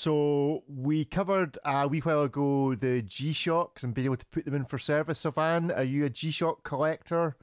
[0.02, 4.46] So we covered a wee while ago the G Shocks and being able to put
[4.46, 5.20] them in for service.
[5.20, 7.36] Sylvain, are you a G Shock collector?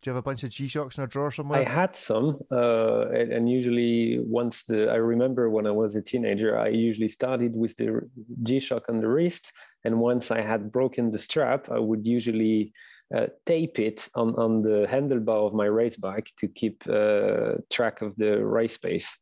[0.00, 1.60] Do you have a bunch of G Shocks in a drawer somewhere?
[1.60, 6.00] I had some, uh, and, and, usually once the I remember when I was a
[6.00, 8.08] teenager, I usually started with the
[8.44, 9.52] G Shock on the wrist,
[9.84, 12.72] and once I had broken the strap, I would usually
[13.14, 18.00] uh, tape it on on the handlebar of my race bike to keep uh, track
[18.00, 19.18] of the race pace.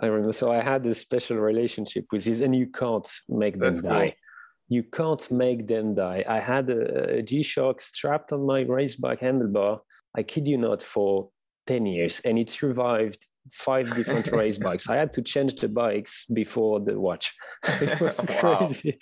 [0.00, 0.32] I remember.
[0.32, 4.08] So I had a special relationship with this, and you can't make them That's die.
[4.10, 4.12] Cool.
[4.68, 6.24] You can't make them die.
[6.26, 9.80] I had a a G-Shock strapped on my race bike handlebar.
[10.16, 11.30] I kid you not, for
[11.66, 14.88] 10 years, and it survived five different race bikes.
[14.88, 17.34] I had to change the bikes before the watch.
[17.64, 18.98] it was crazy.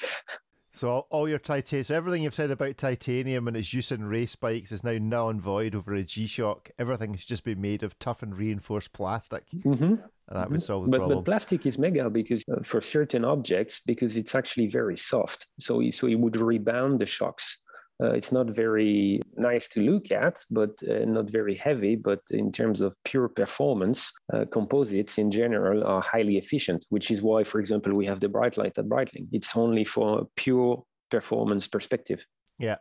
[0.73, 4.35] So all your titanium, so everything you've said about titanium and its use in race
[4.35, 6.71] bikes is now null and void over a G-Shock.
[6.79, 9.45] Everything's just been made of tough and reinforced plastic.
[9.53, 9.97] Mm-hmm
[10.31, 11.19] and that would solve the but, problem.
[11.19, 15.47] But plastic is mega because uh, for certain objects, because it's actually very soft.
[15.59, 17.59] So, so it would rebound the shocks.
[18.03, 21.97] Uh, it's not very nice to look at, but uh, not very heavy.
[21.97, 27.21] But in terms of pure performance, uh, composites in general are highly efficient, which is
[27.23, 29.27] why, for example, we have the Breitlight at Breitling.
[29.33, 32.25] It's only for pure performance perspective.
[32.59, 32.77] Yeah.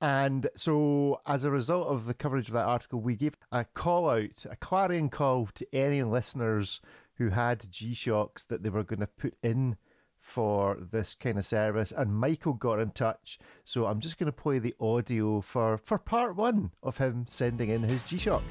[0.00, 4.08] And so, as a result of the coverage of that article, we gave a call
[4.08, 6.80] out, a clarion call to any listeners
[7.16, 9.76] who had G Shocks that they were going to put in
[10.18, 11.92] for this kind of service.
[11.94, 13.38] And Michael got in touch.
[13.64, 17.68] So, I'm just going to play the audio for, for part one of him sending
[17.68, 18.42] in his G Shock.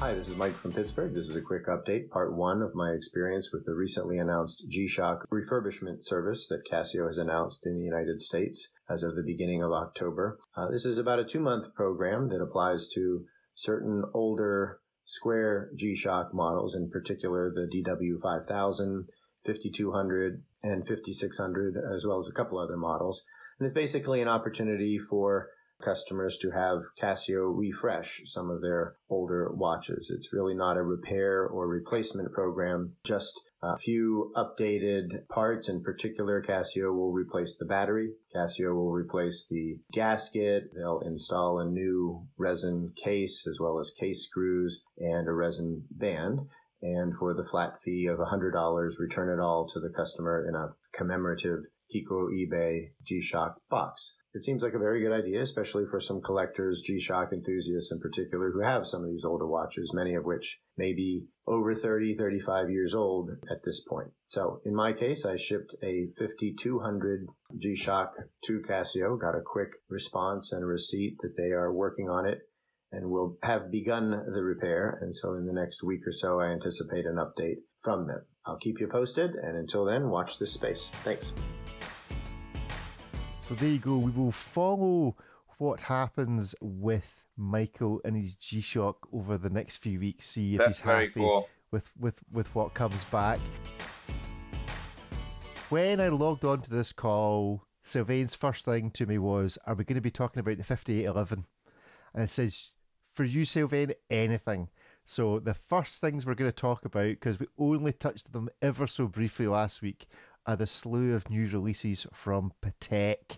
[0.00, 1.12] Hi, this is Mike from Pittsburgh.
[1.12, 4.86] This is a quick update, part one of my experience with the recently announced G
[4.86, 9.60] Shock refurbishment service that Casio has announced in the United States as of the beginning
[9.60, 10.38] of October.
[10.56, 13.24] Uh, this is about a two month program that applies to
[13.56, 19.06] certain older square G Shock models, in particular the DW5000,
[19.44, 23.24] 5200, and 5600, as well as a couple other models.
[23.58, 25.48] And it's basically an opportunity for
[25.80, 30.10] customers to have Casio refresh some of their older watches.
[30.14, 35.68] It's really not a repair or replacement program, just a few updated parts.
[35.68, 38.10] In particular, Casio will replace the battery.
[38.34, 40.70] Casio will replace the gasket.
[40.74, 46.40] They'll install a new resin case as well as case screws and a resin band.
[46.80, 50.74] And for the flat fee of $100, return it all to the customer in a
[50.96, 54.16] commemorative Kikuo Ibe G-Shock box.
[54.34, 58.50] It seems like a very good idea, especially for some collectors, G-Shock enthusiasts in particular,
[58.52, 62.70] who have some of these older watches, many of which may be over 30, 35
[62.70, 64.08] years old at this point.
[64.26, 67.26] So in my case, I shipped a 5200
[67.58, 68.12] G-Shock
[68.44, 72.40] to Casio, got a quick response and a receipt that they are working on it
[72.92, 74.98] and will have begun the repair.
[75.00, 78.24] And so in the next week or so, I anticipate an update from them.
[78.46, 79.32] I'll keep you posted.
[79.34, 80.88] And until then, watch this space.
[81.04, 81.34] Thanks.
[83.48, 83.96] So there you go.
[83.96, 85.16] We will follow
[85.56, 90.26] what happens with Michael and his G Shock over the next few weeks.
[90.26, 91.48] See if That's he's happy cool.
[91.70, 93.38] with, with, with what comes back.
[95.70, 99.84] When I logged on to this call, Sylvain's first thing to me was, Are we
[99.84, 101.46] going to be talking about the 5811?
[102.12, 102.72] And it says,
[103.14, 104.68] For you, Sylvain, anything.
[105.06, 108.86] So the first things we're going to talk about, because we only touched them ever
[108.86, 110.06] so briefly last week,
[110.48, 113.36] are the slew of new releases from Patek,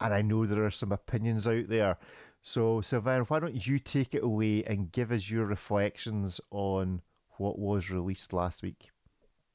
[0.00, 1.98] and I know there are some opinions out there.
[2.40, 7.02] So, Sylvain, why don't you take it away and give us your reflections on
[7.38, 8.90] what was released last week?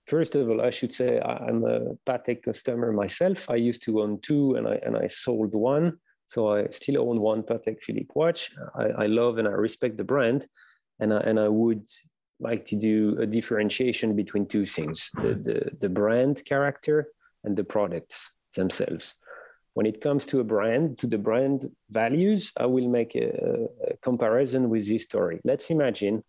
[0.05, 3.49] First of all, I should say I'm a Patek customer myself.
[3.49, 7.21] I used to own two, and I and I sold one, so I still own
[7.21, 8.51] one Patek Philippe watch.
[8.75, 10.45] I, I love and I respect the brand,
[10.99, 11.85] and I, and I would
[12.39, 17.07] like to do a differentiation between two things the, the, the brand character
[17.43, 19.15] and the products themselves.
[19.77, 21.59] when it comes to a brand, to the brand
[21.91, 23.29] values, I will make a,
[23.91, 25.39] a comparison with this story.
[25.43, 26.23] Let's imagine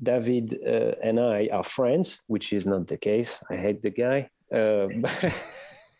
[0.00, 3.42] David uh, and I are friends, which is not the case.
[3.50, 4.30] I hate the guy.
[4.52, 4.86] Uh,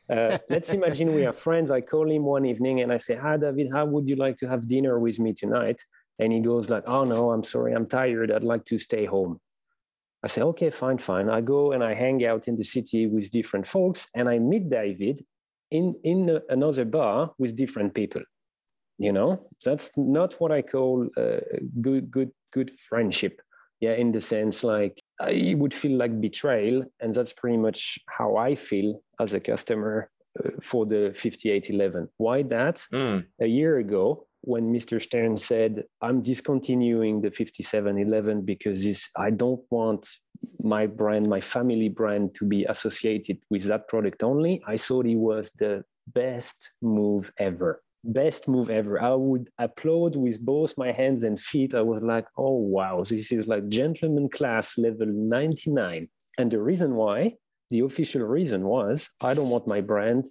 [0.15, 1.73] uh, let's imagine we are friends.
[1.73, 3.69] I call him one evening and I say, "Hi, David.
[3.73, 5.81] How would you like to have dinner with me tonight?"
[6.19, 7.73] And he goes like, "Oh no, I'm sorry.
[7.73, 8.31] I'm tired.
[8.31, 9.41] I'd like to stay home."
[10.23, 11.31] I say, okay, fine, fine.
[11.31, 14.69] I go and I hang out in the city with different folks and I meet
[14.69, 15.21] David
[15.71, 18.23] in, in another bar with different people.
[18.99, 21.39] You know, that's not what I call uh,
[21.81, 23.41] good, good, good friendship.
[23.81, 26.85] Yeah, in the sense like I would feel like betrayal.
[26.99, 30.11] And that's pretty much how I feel as a customer
[30.45, 32.09] uh, for the 5811.
[32.17, 32.85] Why that?
[32.93, 33.27] Mm.
[33.41, 35.01] A year ago, when Mr.
[35.01, 38.81] Stern said, I'm discontinuing the 5711 because
[39.15, 40.09] I don't want
[40.63, 45.17] my brand, my family brand to be associated with that product only, I thought it
[45.17, 47.83] was the best move ever.
[48.03, 49.03] Best move ever.
[49.03, 51.75] I would applaud with both my hands and feet.
[51.75, 56.09] I was like, oh, wow, this is like gentleman class level 99.
[56.39, 57.35] And the reason why,
[57.69, 60.25] the official reason was, I don't want my brand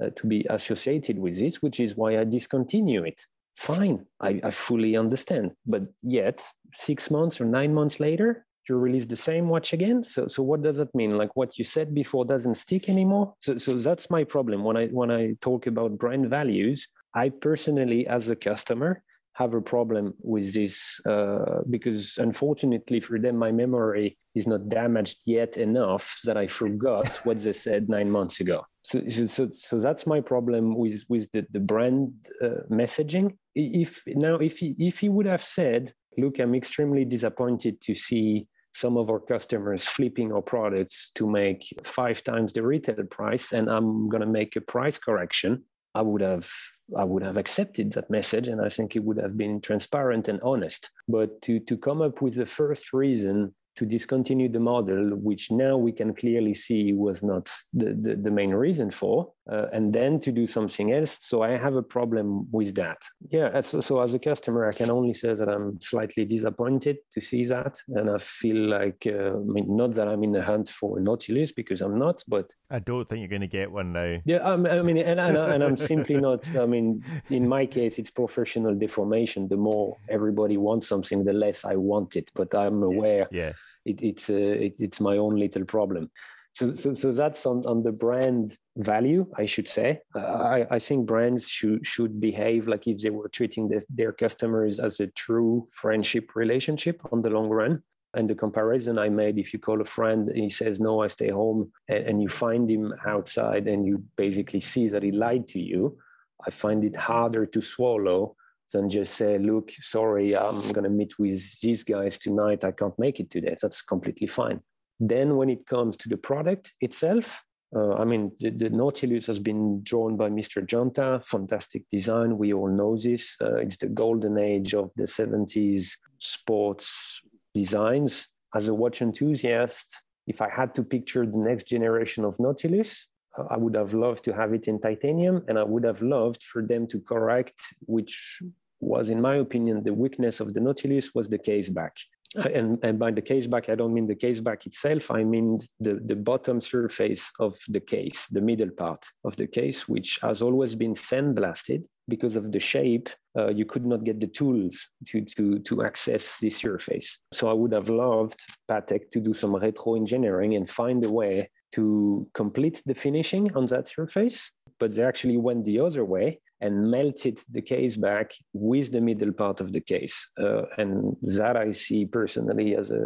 [0.00, 3.20] uh, to be associated with this, which is why I discontinue it
[3.54, 4.06] fine.
[4.20, 5.54] I, I fully understand.
[5.66, 6.44] But yet
[6.74, 10.02] six months or nine months later you release the same watch again?
[10.02, 11.16] So so what does that mean?
[11.16, 13.34] Like what you said before doesn't stick anymore?
[13.40, 14.64] So so that's my problem.
[14.64, 19.02] When i when i talk about brand values i personally as a customer
[19.34, 25.18] have a problem with this uh, because unfortunately for them my memory is not damaged
[25.26, 28.64] yet enough that i forgot what they said nine months ago.
[28.82, 34.36] So, so, so that's my problem with with the, the brand uh, messaging if now
[34.36, 39.08] if he, if he would have said look i'm extremely disappointed to see some of
[39.08, 44.20] our customers flipping our products to make five times the retail price and i'm going
[44.20, 45.62] to make a price correction
[45.94, 46.48] i would have
[46.96, 50.40] i would have accepted that message and i think it would have been transparent and
[50.42, 50.90] honest.
[51.08, 55.76] But to to come up with the first reason to discontinue the model, which now
[55.76, 60.18] we can clearly see was not the, the, the main reason for, uh, and then
[60.20, 61.18] to do something else.
[61.20, 63.02] So I have a problem with that.
[63.28, 67.20] Yeah, so, so, as a customer, I can only say that I'm slightly disappointed to
[67.20, 67.80] see that.
[67.88, 71.00] And I feel like, uh, I mean, not that I'm in the hunt for a
[71.00, 72.50] Nautilus because I'm not, but.
[72.70, 74.18] I don't think you're going to get one now.
[74.24, 77.98] Yeah, um, I mean, and, and, and I'm simply not, I mean, in my case,
[77.98, 79.48] it's professional deformation.
[79.48, 82.30] The more everybody wants something, the less I want it.
[82.34, 83.28] But I'm aware.
[83.30, 83.52] Yeah
[83.84, 86.10] it, it's uh, it, it's my own little problem.
[86.54, 90.00] So, so, so that's on, on the brand value, I should say.
[90.14, 94.78] I, I think brands should should behave like if they were treating the, their customers
[94.78, 97.82] as a true friendship relationship on the long run.
[98.16, 101.08] And the comparison I made, if you call a friend and he says, No, I
[101.08, 105.48] stay home, and, and you find him outside and you basically see that he lied
[105.48, 105.98] to you,
[106.46, 108.36] I find it harder to swallow
[108.72, 112.64] than just say, look, sorry, I'm going to meet with these guys tonight.
[112.64, 113.56] I can't make it today.
[113.60, 114.60] That's completely fine.
[115.00, 119.40] Then, when it comes to the product itself, uh, I mean, the, the, Nautilus has
[119.40, 120.64] been drawn by Mr.
[120.64, 122.38] Genta, fantastic design.
[122.38, 123.36] We all know this.
[123.40, 127.20] Uh, it's the golden age of the 70s sports
[127.52, 128.28] designs.
[128.54, 133.08] As a watch enthusiast, if I had to picture the next generation of Nautilus,
[133.50, 136.62] I would have loved to have it in titanium, and I would have loved for
[136.62, 138.40] them to correct, which
[138.78, 141.96] was, in my opinion, the weakness of the Nautilus was the case back.
[142.34, 145.10] And, and by the case back, I don't mean the case back itself.
[145.10, 149.88] I mean the, the bottom surface of the case, the middle part of the case,
[149.88, 153.08] which has always been sandblasted because of the shape.
[153.38, 157.20] Uh, you could not get the tools to, to, to access the surface.
[157.32, 161.50] So I would have loved Patek to do some retro engineering and find a way
[161.72, 166.90] to complete the finishing on that surface, but they actually went the other way and
[166.96, 168.28] melted the case back
[168.70, 170.16] with the middle part of the case.
[170.44, 170.92] Uh, and
[171.38, 173.04] that I see personally as a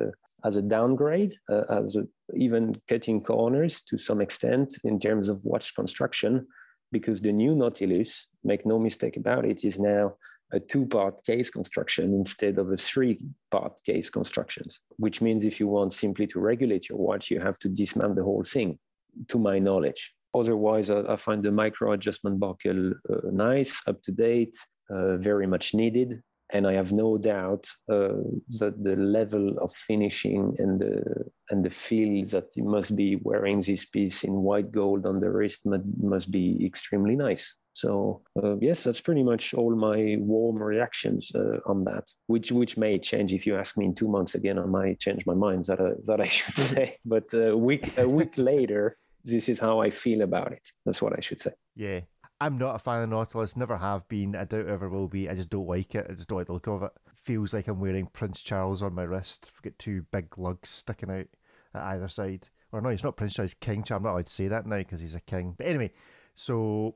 [0.48, 2.04] as a downgrade, uh, as a,
[2.46, 6.32] even cutting corners to some extent in terms of watch construction,
[6.96, 8.12] because the new Nautilus,
[8.50, 10.04] make no mistake about it, is now
[10.58, 15.92] a two-part case construction instead of a three-part case constructions, which means if you want
[15.92, 18.78] simply to regulate your watch, you have to dismount the whole thing,
[19.26, 20.02] to my knowledge.
[20.34, 24.56] Otherwise, I, I find the micro adjustment buckle uh, nice, up to date,
[24.90, 26.22] uh, very much needed.
[26.50, 28.22] And I have no doubt uh,
[28.58, 31.02] that the level of finishing and the
[31.50, 35.30] and the feel that you must be wearing this piece in white gold on the
[35.30, 37.54] wrist must, must be extremely nice.
[37.74, 42.76] So uh, yes, that's pretty much all my warm reactions uh, on that, which which
[42.76, 44.58] may change if you ask me in two months again.
[44.58, 46.96] I might change my mind that I, that I should say.
[47.04, 50.72] But a week a week later, this is how I feel about it.
[50.84, 51.52] That's what I should say.
[51.74, 52.00] Yeah.
[52.40, 54.36] I'm not a fan of Nautilus, never have been.
[54.36, 55.28] I doubt ever will be.
[55.28, 56.06] I just don't like it.
[56.08, 56.92] I just don't like the look of it.
[57.24, 59.50] Feels like I'm wearing Prince Charles on my wrist.
[59.56, 61.26] I've got two big lugs sticking out
[61.74, 62.48] at either side.
[62.70, 64.00] Or no, he's not Prince Charles, King Charles.
[64.00, 65.54] I'm not allowed to say that now because he's a king.
[65.58, 65.90] But anyway,
[66.34, 66.94] so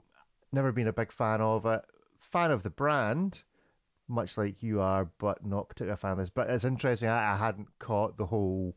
[0.52, 1.82] never been a big fan of it.
[2.20, 3.42] Fan of the brand,
[4.08, 6.30] much like you are, but not particularly a fan of this.
[6.30, 7.08] But it's interesting.
[7.08, 8.76] I, I hadn't caught the whole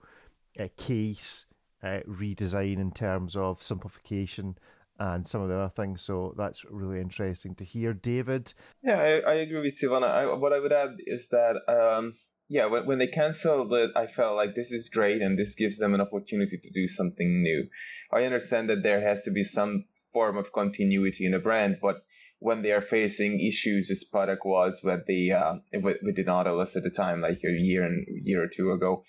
[0.59, 1.45] uh, case
[1.85, 4.57] uh, redesign in terms of simplification
[4.97, 6.01] and some of the other things.
[6.01, 8.53] So that's really interesting to hear, David.
[8.81, 10.09] Yeah, I, I agree with Silvana.
[10.09, 12.13] I, what I would add is that, um,
[12.47, 15.77] yeah, when, when they canceled it, I felt like this is great and this gives
[15.79, 17.67] them an opportunity to do something new.
[18.13, 21.97] I understand that there has to be some form of continuity in a brand, but
[22.39, 26.83] when they are facing issues as Patek was with the uh, with, with Nautilus at
[26.83, 29.03] the time, like a year and year or two ago,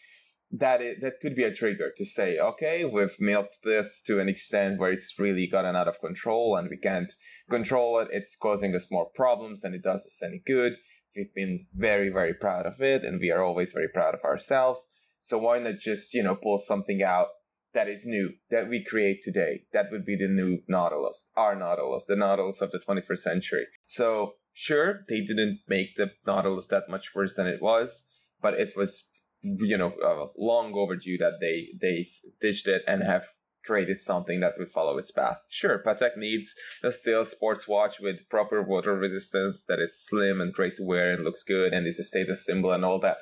[0.51, 4.29] that it, that could be a trigger to say, okay, we've milked this to an
[4.29, 7.13] extent where it's really gotten out of control and we can't
[7.51, 8.09] control it.
[8.13, 10.79] It's causing us more problems than it does us any good.
[11.17, 14.87] We've been very, very proud of it and we are always very proud of ourselves.
[15.19, 17.29] So why not just, you know, pull something out
[17.75, 19.65] that is new, that we create today?
[19.73, 23.67] That would be the new Nautilus, our Nautilus, the Nautilus of the 21st century.
[23.85, 28.05] So sure, they didn't make the Nautilus that much worse than it was,
[28.41, 29.09] but it was
[29.61, 32.07] you know uh, long overdue that they they
[32.41, 33.27] ditched it and have
[33.65, 35.39] created something that would follow its path.
[35.49, 40.53] Sure, Patek needs a still sports watch with proper water resistance that is slim and
[40.53, 43.19] great to wear and looks good and is a status symbol and all that.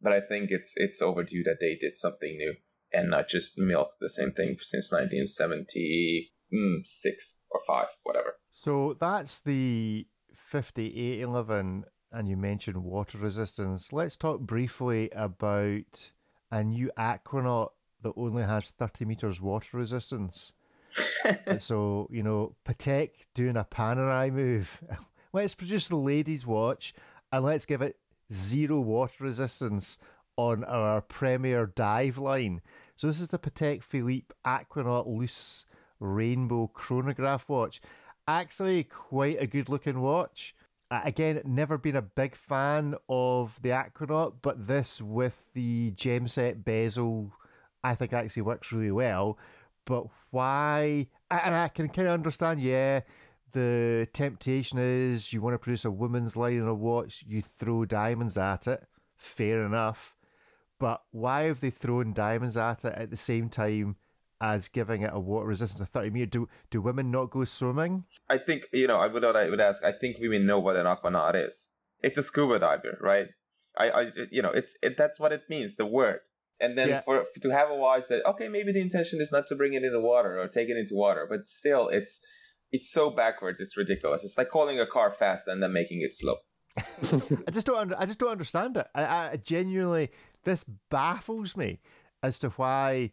[0.00, 2.54] But I think it's it's overdue that they did something new
[2.92, 8.36] and not just milk the same thing since 1976 or 5, whatever.
[8.50, 13.92] So that's the 5811 and you mentioned water resistance.
[13.92, 16.10] Let's talk briefly about
[16.50, 17.70] a new Aquanaut
[18.02, 20.52] that only has 30 meters water resistance.
[21.58, 24.82] so, you know, Patek doing a Panerai move.
[25.32, 26.94] let's produce the ladies' watch
[27.32, 27.96] and let's give it
[28.32, 29.98] zero water resistance
[30.36, 32.62] on our premier dive line.
[32.96, 35.66] So, this is the Patek Philippe Aquanaut Luce
[36.00, 37.80] Rainbow Chronograph watch.
[38.26, 40.54] Actually, quite a good looking watch
[40.90, 46.64] again, never been a big fan of the Aquanaut, but this with the gem set
[46.64, 47.32] bezel,
[47.84, 49.38] I think actually works really well.
[49.84, 51.08] But why?
[51.30, 53.00] And I can kind of understand, yeah,
[53.52, 57.84] the temptation is you want to produce a woman's line on a watch, you throw
[57.84, 58.84] diamonds at it.
[59.16, 60.14] Fair enough.
[60.78, 63.96] But why have they thrown diamonds at it at the same time
[64.40, 66.30] as giving it a water resistance of 30 meters.
[66.30, 68.04] Do do women not go swimming?
[68.28, 70.86] I think, you know, I would I would ask, I think women know what an
[70.86, 71.70] aquanaut is.
[72.02, 73.28] It's a scuba diver, right?
[73.76, 76.20] I, I you know, it's it, that's what it means, the word.
[76.60, 77.00] And then yeah.
[77.02, 79.74] for, for to have a watch that okay, maybe the intention is not to bring
[79.74, 82.20] it into water or take it into water, but still it's
[82.70, 84.24] it's so backwards, it's ridiculous.
[84.24, 86.36] It's like calling a car fast and then making it slow.
[86.76, 87.92] I just don't.
[87.94, 88.86] I just don't understand it.
[88.94, 90.10] I, I genuinely,
[90.44, 91.80] this baffles me
[92.22, 93.10] as to why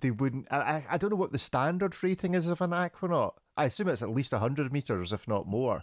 [0.00, 0.46] they wouldn't.
[0.50, 3.34] I, I don't know what the standard rating is of an aquanaut.
[3.56, 5.82] I assume it's at least 100 meters, if not more.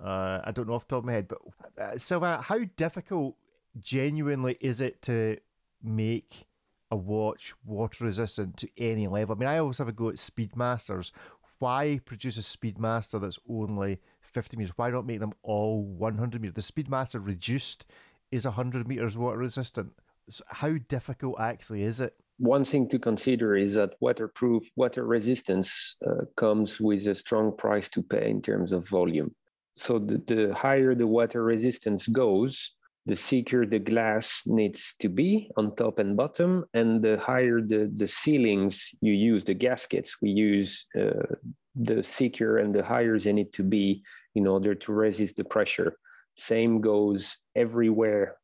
[0.00, 1.28] Uh, I don't know off the top of my head.
[1.28, 3.36] But uh, how difficult
[3.80, 5.38] genuinely is it to
[5.82, 6.46] make
[6.90, 9.36] a watch water resistant to any level?
[9.36, 11.12] I mean, I always have a go at Speedmasters.
[11.58, 14.72] Why produce a Speedmaster that's only 50 meters?
[14.76, 16.66] Why not make them all 100 meters?
[16.66, 17.86] The Speedmaster reduced
[18.30, 19.92] is 100 meters water resistant.
[20.28, 22.16] So how difficult actually is it?
[22.38, 27.88] One thing to consider is that waterproof, water resistance uh, comes with a strong price
[27.90, 29.34] to pay in terms of volume.
[29.74, 32.72] So the, the higher the water resistance goes,
[33.06, 37.90] the thicker the glass needs to be on top and bottom, and the higher the,
[37.94, 41.36] the sealings you use, the gaskets we use, uh,
[41.74, 44.02] the thicker and the higher they need to be
[44.34, 45.96] in order to resist the pressure.
[46.36, 48.36] Same goes everywhere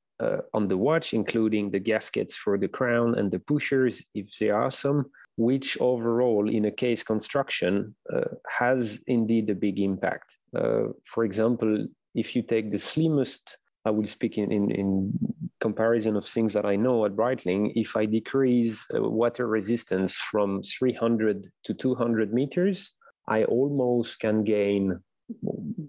[0.55, 4.71] on the watch, including the gaskets for the crown and the pushers, if there are
[4.71, 10.37] some, which overall in a case construction uh, has indeed a big impact.
[10.55, 15.13] Uh, for example, if you take the slimmest, I will speak in, in, in,
[15.61, 20.61] comparison of things that I know at Breitling, if I decrease uh, water resistance from
[20.61, 22.91] 300 to 200 meters,
[23.29, 24.99] I almost can gain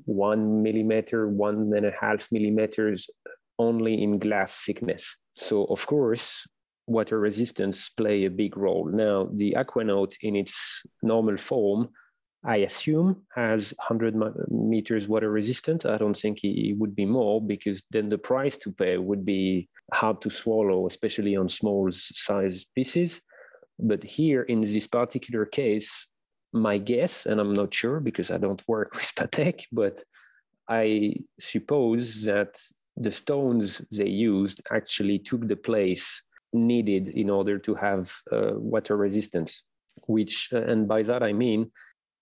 [0.05, 3.09] one millimeter, one and a half millimeters
[3.59, 5.17] only in glass thickness.
[5.33, 6.45] So of course,
[6.87, 8.89] water resistance play a big role.
[8.91, 11.89] Now, the Aquanaut in its normal form,
[12.45, 14.15] I assume, has 100
[14.49, 15.85] meters water resistant.
[15.85, 19.69] I don't think it would be more because then the price to pay would be
[19.93, 23.21] hard to swallow, especially on small size pieces.
[23.79, 26.07] But here in this particular case,
[26.51, 30.03] my guess, and I'm not sure because I don't work with Patek, but
[30.67, 32.59] I suppose that
[32.97, 36.23] the stones they used actually took the place
[36.53, 39.63] needed in order to have uh, water resistance.
[40.07, 41.71] Which, uh, and by that I mean,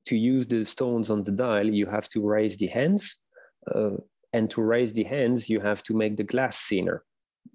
[0.05, 3.17] to use the stones on the dial, you have to raise the hands,
[3.73, 3.97] uh,
[4.33, 7.03] and to raise the hands, you have to make the glass thinner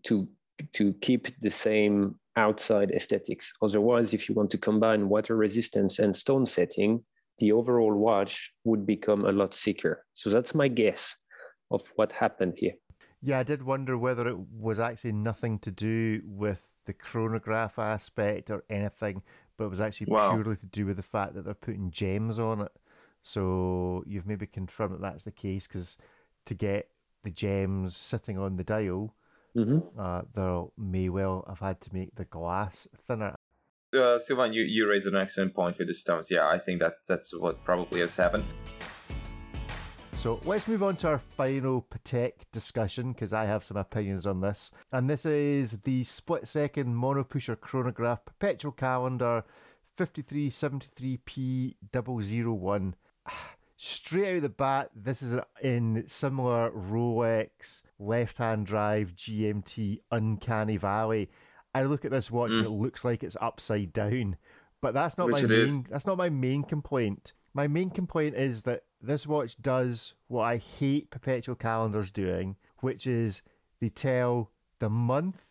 [0.04, 0.28] to
[0.72, 3.52] to keep the same outside aesthetics.
[3.60, 7.04] Otherwise, if you want to combine water resistance and stone setting,
[7.38, 10.04] the overall watch would become a lot thicker.
[10.14, 11.16] So that's my guess
[11.70, 12.72] of what happened here.
[13.22, 18.50] Yeah, I did wonder whether it was actually nothing to do with the chronograph aspect
[18.50, 19.22] or anything,
[19.56, 20.32] but it was actually wow.
[20.32, 22.72] purely to do with the fact that they're putting gems on it.
[23.22, 25.96] So you've maybe confirmed that that's the case because
[26.44, 26.90] to get
[27.24, 29.14] the gems sitting on the dial,
[29.56, 29.98] Mm-hmm.
[29.98, 33.34] Uh, they may well have had to make the glass thinner.
[33.94, 36.30] Uh, Sylvain, you, you raised an excellent point with the stones.
[36.30, 38.44] Yeah, I think that's that's what probably has happened.
[40.18, 44.40] So let's move on to our final Patek discussion because I have some opinions on
[44.40, 44.72] this.
[44.90, 49.44] And this is the split second monopusher chronograph perpetual calendar
[49.96, 52.94] 5373P001.
[53.76, 60.78] Straight out of the bat, this is in similar Rolex left hand drive GMT Uncanny
[60.78, 61.28] Valley.
[61.74, 62.58] I look at this watch mm.
[62.58, 64.38] and it looks like it's upside down.
[64.80, 65.76] But that's not Which my main is.
[65.90, 67.34] that's not my main complaint.
[67.52, 73.07] My main complaint is that this watch does what I hate perpetual calendars doing, which
[73.07, 73.42] is
[73.80, 75.42] they tell the month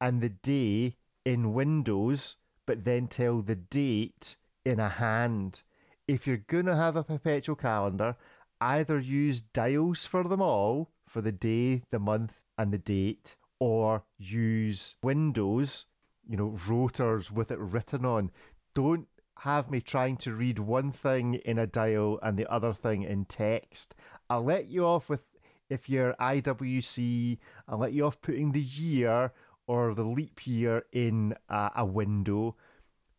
[0.00, 2.36] and the day in windows,
[2.66, 5.62] but then tell the date in a hand.
[6.08, 8.16] If you're gonna have a perpetual calendar,
[8.60, 14.04] either use dials for them all for the day, the month, and the date, or
[14.18, 15.86] use windows,
[16.28, 18.30] you know, rotors with it written on.
[18.74, 19.08] Don't
[19.40, 23.24] have me trying to read one thing in a dial and the other thing in
[23.24, 23.94] text.
[24.30, 25.22] I'll let you off with
[25.68, 29.32] if you're IWC, I'll let you off putting the year
[29.66, 32.56] or the leap year in a, a window.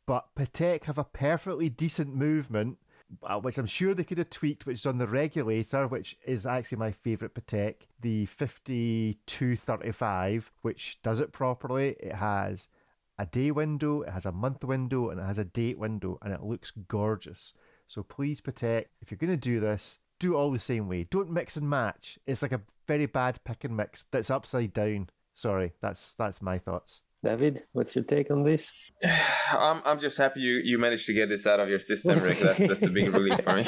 [0.05, 2.77] But Patek have a perfectly decent movement
[3.21, 6.45] uh, which I'm sure they could have tweaked, which is on the regulator, which is
[6.45, 11.95] actually my favourite Patek, the 5235, which does it properly.
[11.99, 12.67] It has
[13.17, 16.33] a day window, it has a month window, and it has a date window, and
[16.33, 17.53] it looks gorgeous.
[17.87, 18.85] So please, Patek.
[19.01, 21.07] if you're going to do this, do it all the same way.
[21.09, 22.17] Don't mix and match.
[22.25, 25.09] It's like a very bad pick and mix that's upside down.
[25.33, 27.01] Sorry, that's that's my thoughts.
[27.23, 28.71] David, what's your take on this?
[29.51, 32.39] I'm I'm just happy you, you managed to get this out of your system, Rick.
[32.39, 33.67] That's that's a big relief for me.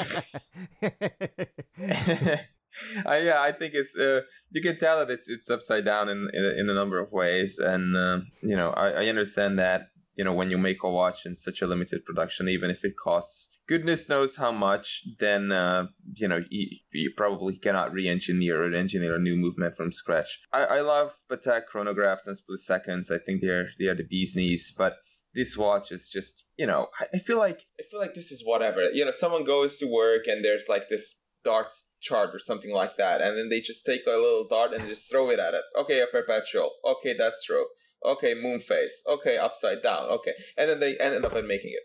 [3.06, 6.28] uh, yeah, I think it's uh, you can tell that it's it's upside down in
[6.32, 10.24] in, in a number of ways, and uh, you know I, I understand that you
[10.24, 13.48] know when you make a watch in such a limited production, even if it costs
[13.66, 19.16] goodness knows how much, then uh, you know you, you, probably cannot re-engineer or engineer
[19.16, 20.40] a new movement from scratch.
[20.52, 23.10] I, I love Patek chronographs and split seconds.
[23.10, 24.96] I think they're they are the bee's knees, but
[25.34, 28.42] this watch is just you know I, I feel like I feel like this is
[28.44, 28.88] whatever.
[28.92, 32.96] You know, someone goes to work and there's like this dart chart or something like
[32.98, 35.64] that, and then they just take a little dart and just throw it at it.
[35.78, 36.72] Okay, a perpetual.
[36.84, 37.66] Okay, that's true.
[38.04, 39.02] Okay, moon phase.
[39.08, 40.08] Okay, upside down.
[40.16, 41.84] Okay, and then they end up making it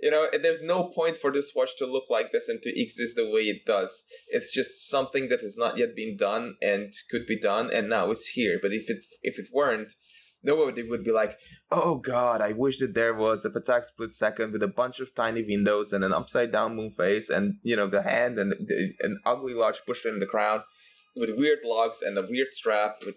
[0.00, 3.16] you know there's no point for this watch to look like this and to exist
[3.16, 7.26] the way it does it's just something that has not yet been done and could
[7.26, 9.92] be done and now it's here but if it if it weren't
[10.44, 11.38] nobody would be like
[11.70, 15.14] oh god i wish that there was a Patek split second with a bunch of
[15.14, 18.94] tiny windows and an upside down moon face and you know the hand and the,
[19.00, 20.62] an ugly large push in the crown
[21.16, 23.16] with weird lugs and a weird strap with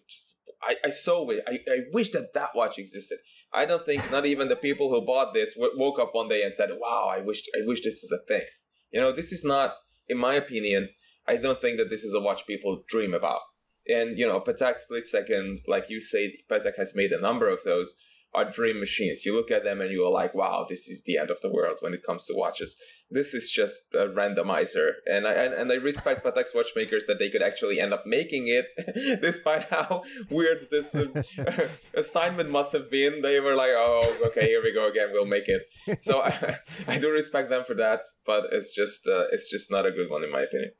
[0.62, 3.20] I, I so I, I wish that that watch existed
[3.54, 6.44] I don't think not even the people who bought this w- woke up one day
[6.44, 8.46] and said, "Wow, I wish I wish this was a thing."
[8.92, 9.76] You know, this is not,
[10.08, 10.90] in my opinion,
[11.28, 13.42] I don't think that this is a watch people dream about.
[13.90, 17.64] And you know, Patek split second, like you say, Patek has made a number of
[17.64, 17.94] those
[18.34, 19.26] are dream machines.
[19.26, 21.78] You look at them and you're like, wow, this is the end of the world
[21.80, 22.76] when it comes to watches.
[23.10, 24.92] This is just a randomizer.
[25.10, 28.48] And I and, and I respect Patek's watchmakers that they could actually end up making
[28.48, 28.66] it,
[29.22, 31.24] despite how weird this uh,
[31.96, 33.22] assignment must have been.
[33.22, 35.10] They were like, oh, okay, here we go again.
[35.14, 35.64] We'll make it.
[36.02, 36.58] So I,
[36.88, 40.10] I do respect them for that, but it's just uh, it's just not a good
[40.10, 40.72] one in my opinion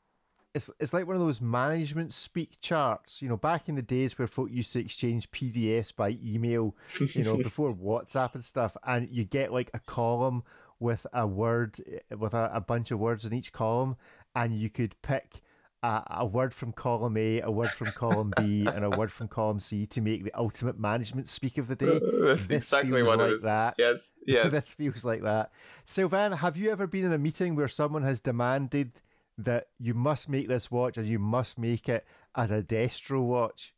[0.54, 3.20] it's it's like one of those management speak charts.
[3.22, 6.74] You know, back in the days where folk used to exchange PDFs by email,
[7.14, 10.42] you know, before WhatsApp and stuff, and you get like a column
[10.80, 13.96] with a word eh, with a, a bunch of words in each column,
[14.34, 15.42] and you could pick
[15.82, 19.28] a, a, word from column A, a word from column B, and a word from
[19.28, 22.00] column C to make the ultimate management speak of the day.
[22.20, 23.42] That's this exactly what like it is.
[23.42, 23.74] That.
[23.78, 24.50] Yes, yes.
[24.50, 25.52] this feels like that.
[25.84, 28.92] Sylvain, have you ever been in a meeting where someone has demanded
[29.38, 33.72] that you must make this watch and you must make it as a Destro watch?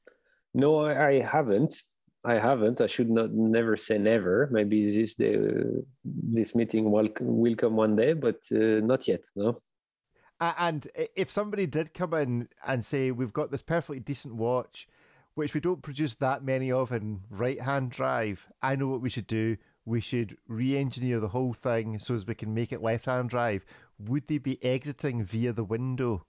[0.54, 1.82] No, I, I haven't.
[2.24, 2.80] I haven't.
[2.80, 4.48] I should not never say never.
[4.50, 9.24] Maybe this the this meeting will will come one day, but uh, not yet.
[9.36, 9.56] No.
[10.40, 10.86] And
[11.16, 14.88] if somebody did come in and say, "We've got this perfectly decent watch,
[15.34, 19.26] which we don't produce that many of in right-hand drive," I know what we should
[19.26, 19.56] do.
[19.86, 23.64] We should re-engineer the whole thing so as we can make it left-hand drive.
[24.08, 26.26] Would they be exiting via the window?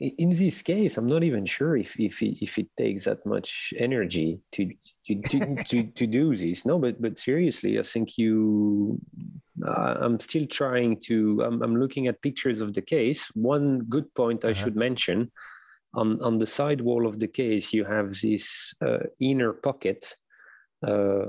[0.00, 3.74] in this case, I'm not even sure if if it, if it takes that much
[3.76, 4.70] energy to
[5.06, 6.64] to to, to, to do this.
[6.64, 9.00] No, but but seriously, I think you.
[9.66, 11.42] Uh, I'm still trying to.
[11.42, 13.28] I'm, I'm looking at pictures of the case.
[13.34, 14.62] One good point I uh-huh.
[14.62, 15.32] should mention:
[15.94, 20.14] on on the side wall of the case, you have this uh, inner pocket.
[20.86, 21.26] Uh,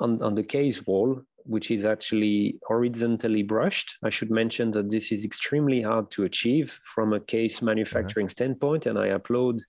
[0.00, 3.96] on, on the case wall which is actually horizontally brushed.
[4.02, 8.32] I should mention that this is extremely hard to achieve from a case manufacturing uh-huh.
[8.32, 9.62] standpoint, and I applaud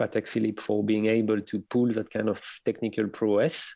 [0.00, 3.74] Patek Philippe for being able to pull that kind of technical prowess.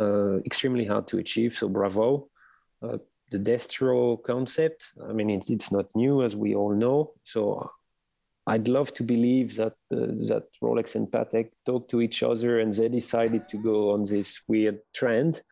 [0.00, 2.28] Uh, extremely hard to achieve, so bravo.
[2.82, 2.96] Uh,
[3.30, 7.12] the Destro concept, I mean, it's, it's not new, as we all know.
[7.24, 7.68] So
[8.46, 12.72] I'd love to believe that uh, that Rolex and Patek talked to each other and
[12.74, 15.42] they decided to go on this weird trend.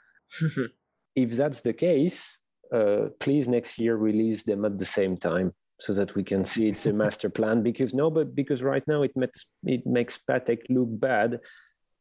[1.15, 2.39] if that's the case,
[2.73, 6.69] uh, please next year release them at the same time so that we can see
[6.69, 7.63] it's a master plan.
[7.63, 11.41] Because no, but because right now it makes it makes Patek look bad,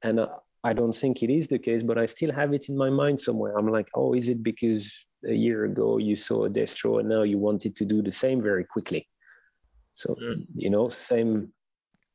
[0.03, 0.27] and uh,
[0.63, 1.83] I don't think it is the case.
[1.83, 3.57] But I still have it in my mind somewhere.
[3.57, 7.23] I'm like, oh, is it because a year ago you saw a Destro and now
[7.23, 9.07] you wanted to do the same very quickly?
[9.93, 10.45] So mm.
[10.55, 11.53] you know, same.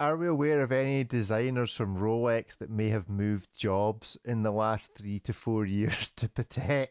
[0.05, 4.51] Are we aware of any designers from Rolex that may have moved jobs in the
[4.51, 6.89] last three to four years to Patek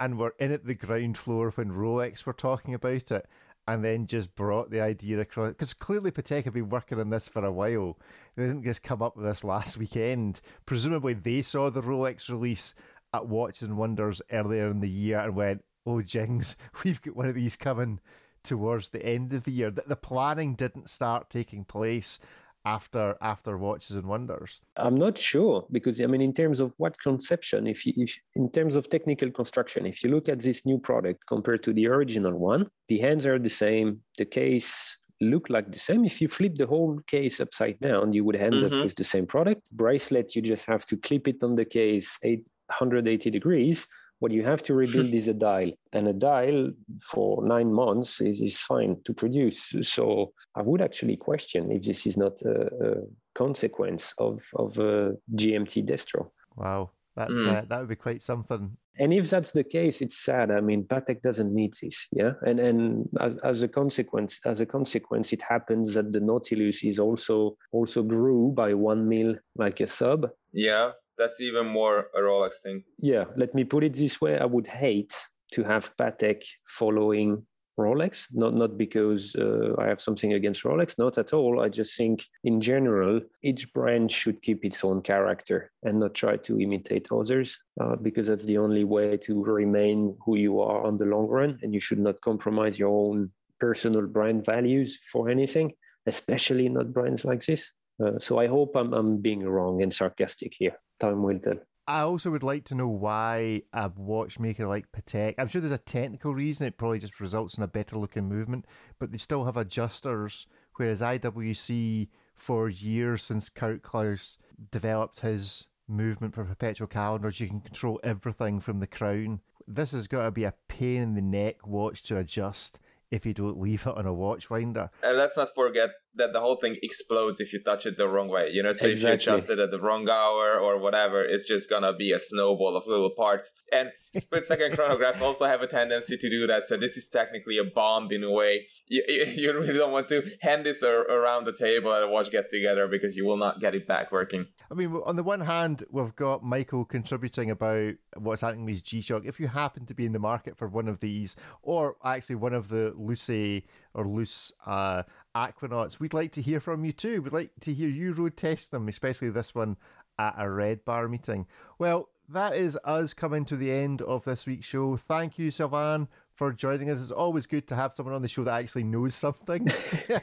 [0.00, 3.28] and were in at the ground floor when Rolex were talking about it
[3.68, 5.50] and then just brought the idea across?
[5.50, 7.96] Because clearly Patek have been working on this for a while.
[8.34, 10.40] They didn't just come up with this last weekend.
[10.66, 12.74] Presumably they saw the Rolex release
[13.14, 17.28] at Watches and Wonders earlier in the year and went, oh, jings, we've got one
[17.28, 18.00] of these coming
[18.42, 19.70] towards the end of the year.
[19.70, 22.18] That the planning didn't start taking place
[22.64, 24.60] after after Watches and Wonders?
[24.76, 28.50] I'm not sure because I mean, in terms of what conception, if you if in
[28.50, 32.38] terms of technical construction, if you look at this new product compared to the original
[32.38, 36.04] one, the hands are the same, the case look like the same.
[36.04, 38.74] If you flip the whole case upside down, you would end mm-hmm.
[38.74, 39.68] up with the same product.
[39.72, 43.86] Bracelet, you just have to clip it on the case 880 degrees
[44.22, 46.70] what you have to rebuild is a dial and a dial
[47.10, 49.74] for nine months is, is fine to produce.
[49.82, 52.56] So i would actually question if this is not a,
[52.88, 52.90] a
[53.34, 56.30] consequence of, of a gmt destro.
[56.56, 56.90] Wow.
[57.16, 57.48] That's mm.
[57.52, 58.76] uh, that would be quite something.
[58.98, 60.50] And if that's the case it's sad.
[60.50, 62.34] I mean patek doesn't need this yeah?
[62.46, 66.98] And and as, as a consequence as a consequence it happens that the nautilus is
[66.98, 70.30] also also grew by one mil like a sub.
[70.52, 72.84] Yeah that's even more a Rolex thing.
[72.98, 75.14] Yeah, let me put it this way: I would hate
[75.52, 77.46] to have Patek following
[77.78, 78.26] Rolex.
[78.32, 81.60] Not not because uh, I have something against Rolex, not at all.
[81.60, 86.36] I just think in general, each brand should keep its own character and not try
[86.38, 90.96] to imitate others, uh, because that's the only way to remain who you are on
[90.96, 91.58] the long run.
[91.62, 95.72] And you should not compromise your own personal brand values for anything,
[96.06, 97.72] especially not brands like this.
[98.02, 101.58] Uh, so I hope I'm, I'm being wrong and sarcastic here time will tell.
[101.86, 105.78] I also would like to know why a watchmaker like Patek, I'm sure there's a
[105.78, 108.66] technical reason, it probably just results in a better looking movement,
[109.00, 110.46] but they still have adjusters,
[110.76, 114.38] whereas IWC, for years since Kurt Klaus
[114.70, 119.40] developed his movement for perpetual calendars, you can control everything from the crown.
[119.66, 122.78] This has got to be a pain in the neck watch to adjust
[123.10, 124.90] if you don't leave it on a watch winder.
[125.02, 128.28] And let's not forget that the whole thing explodes if you touch it the wrong
[128.28, 128.50] way.
[128.52, 129.14] You know, so exactly.
[129.14, 132.20] if you adjust it at the wrong hour or whatever, it's just gonna be a
[132.20, 133.50] snowball of little parts.
[133.72, 136.66] And split second chronographs also have a tendency to do that.
[136.66, 138.66] So this is technically a bomb in a way.
[138.88, 142.50] You, you really don't want to hand this around the table at a watch get
[142.50, 144.46] together because you will not get it back working.
[144.70, 149.00] I mean, on the one hand, we've got Michael contributing about what's happening with G
[149.00, 149.24] Shock.
[149.24, 152.52] If you happen to be in the market for one of these, or actually one
[152.52, 153.62] of the Luce
[153.94, 155.02] or loose uh,
[155.34, 157.22] Aquanauts, we'd like to hear from you too.
[157.22, 159.76] We'd like to hear you road test them, especially this one
[160.18, 161.46] at a RedBar meeting.
[161.78, 164.96] Well, that is us coming to the end of this week's show.
[164.96, 167.00] Thank you, Sylvain, for joining us.
[167.00, 169.68] It's always good to have someone on the show that actually knows something.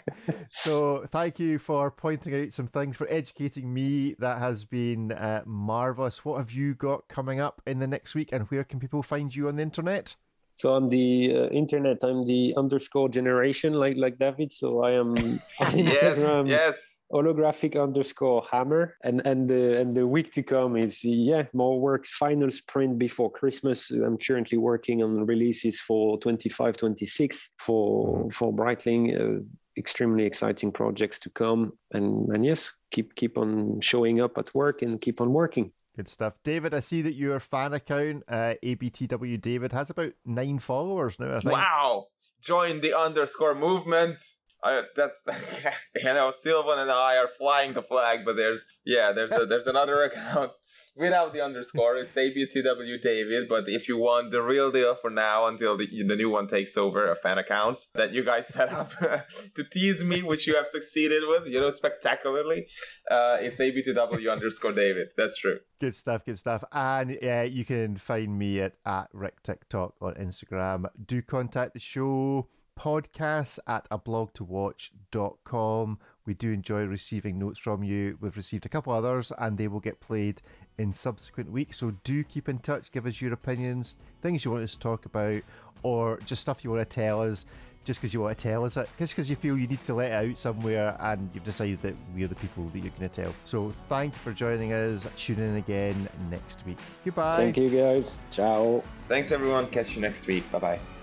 [0.64, 4.16] so thank you for pointing out some things, for educating me.
[4.20, 6.26] That has been uh, marvelous.
[6.26, 9.36] What have you got coming up in the next week, and where can people find
[9.36, 10.16] you on the internet?
[10.60, 14.52] So on the uh, internet, I'm the underscore generation, like like David.
[14.52, 15.16] So I am
[15.62, 16.50] on Instagram.
[16.50, 16.98] yes, yes.
[17.14, 22.06] Holographic underscore hammer, and and the and the week to come is yeah more work.
[22.06, 23.90] Final sprint before Christmas.
[23.90, 28.34] I'm currently working on releases for 25, 26 for mm.
[28.34, 29.16] for Breitling.
[29.16, 29.44] Uh,
[29.80, 34.82] extremely exciting projects to come, and and yes, keep keep on showing up at work
[34.84, 35.72] and keep on working.
[35.96, 36.34] Good stuff.
[36.44, 41.40] David, I see that your fan account, uh, ABTW David, has about nine followers now.
[41.44, 42.08] Wow.
[42.42, 44.18] Join the underscore movement.
[44.64, 45.22] I, that's
[45.96, 49.68] you know Sylvain and I are flying the flag, but there's yeah there's a, there's
[49.68, 50.52] another account
[50.96, 51.96] without the underscore.
[51.98, 56.16] It's ABTW David, but if you want the real deal for now until the, the
[56.16, 58.92] new one takes over, a fan account that you guys set up
[59.56, 62.68] to tease me, which you have succeeded with, you know, spectacularly,
[63.10, 65.10] uh, it's ABTW underscore David.
[65.18, 65.60] That's true.
[65.80, 66.64] Good stuff, good stuff.
[66.72, 70.86] And uh, you can find me at, at Rick TikTok on Instagram.
[71.06, 72.50] Do contact the show
[72.80, 76.00] podcasts at a blog to watch.com.
[76.26, 78.18] We do enjoy receiving notes from you.
[78.22, 80.42] We've received a couple others and they will get played
[80.78, 81.78] in subsequent weeks.
[81.80, 85.06] So do keep in touch, give us your opinions, things you want us to talk
[85.06, 85.42] about,
[85.84, 87.46] or just stuff you want to tell us
[87.86, 89.94] just because you want to tell us it, just because you feel you need to
[89.94, 93.24] let it out somewhere and you've decided that we're the people that you're going to
[93.24, 93.34] tell.
[93.46, 95.08] So thank you for joining us.
[95.18, 96.78] Tune in again next week.
[97.04, 97.38] Goodbye.
[97.38, 98.18] Thank you guys.
[98.32, 98.84] Ciao.
[99.08, 99.68] Thanks everyone.
[99.68, 100.50] Catch you next week.
[100.52, 100.99] Bye bye.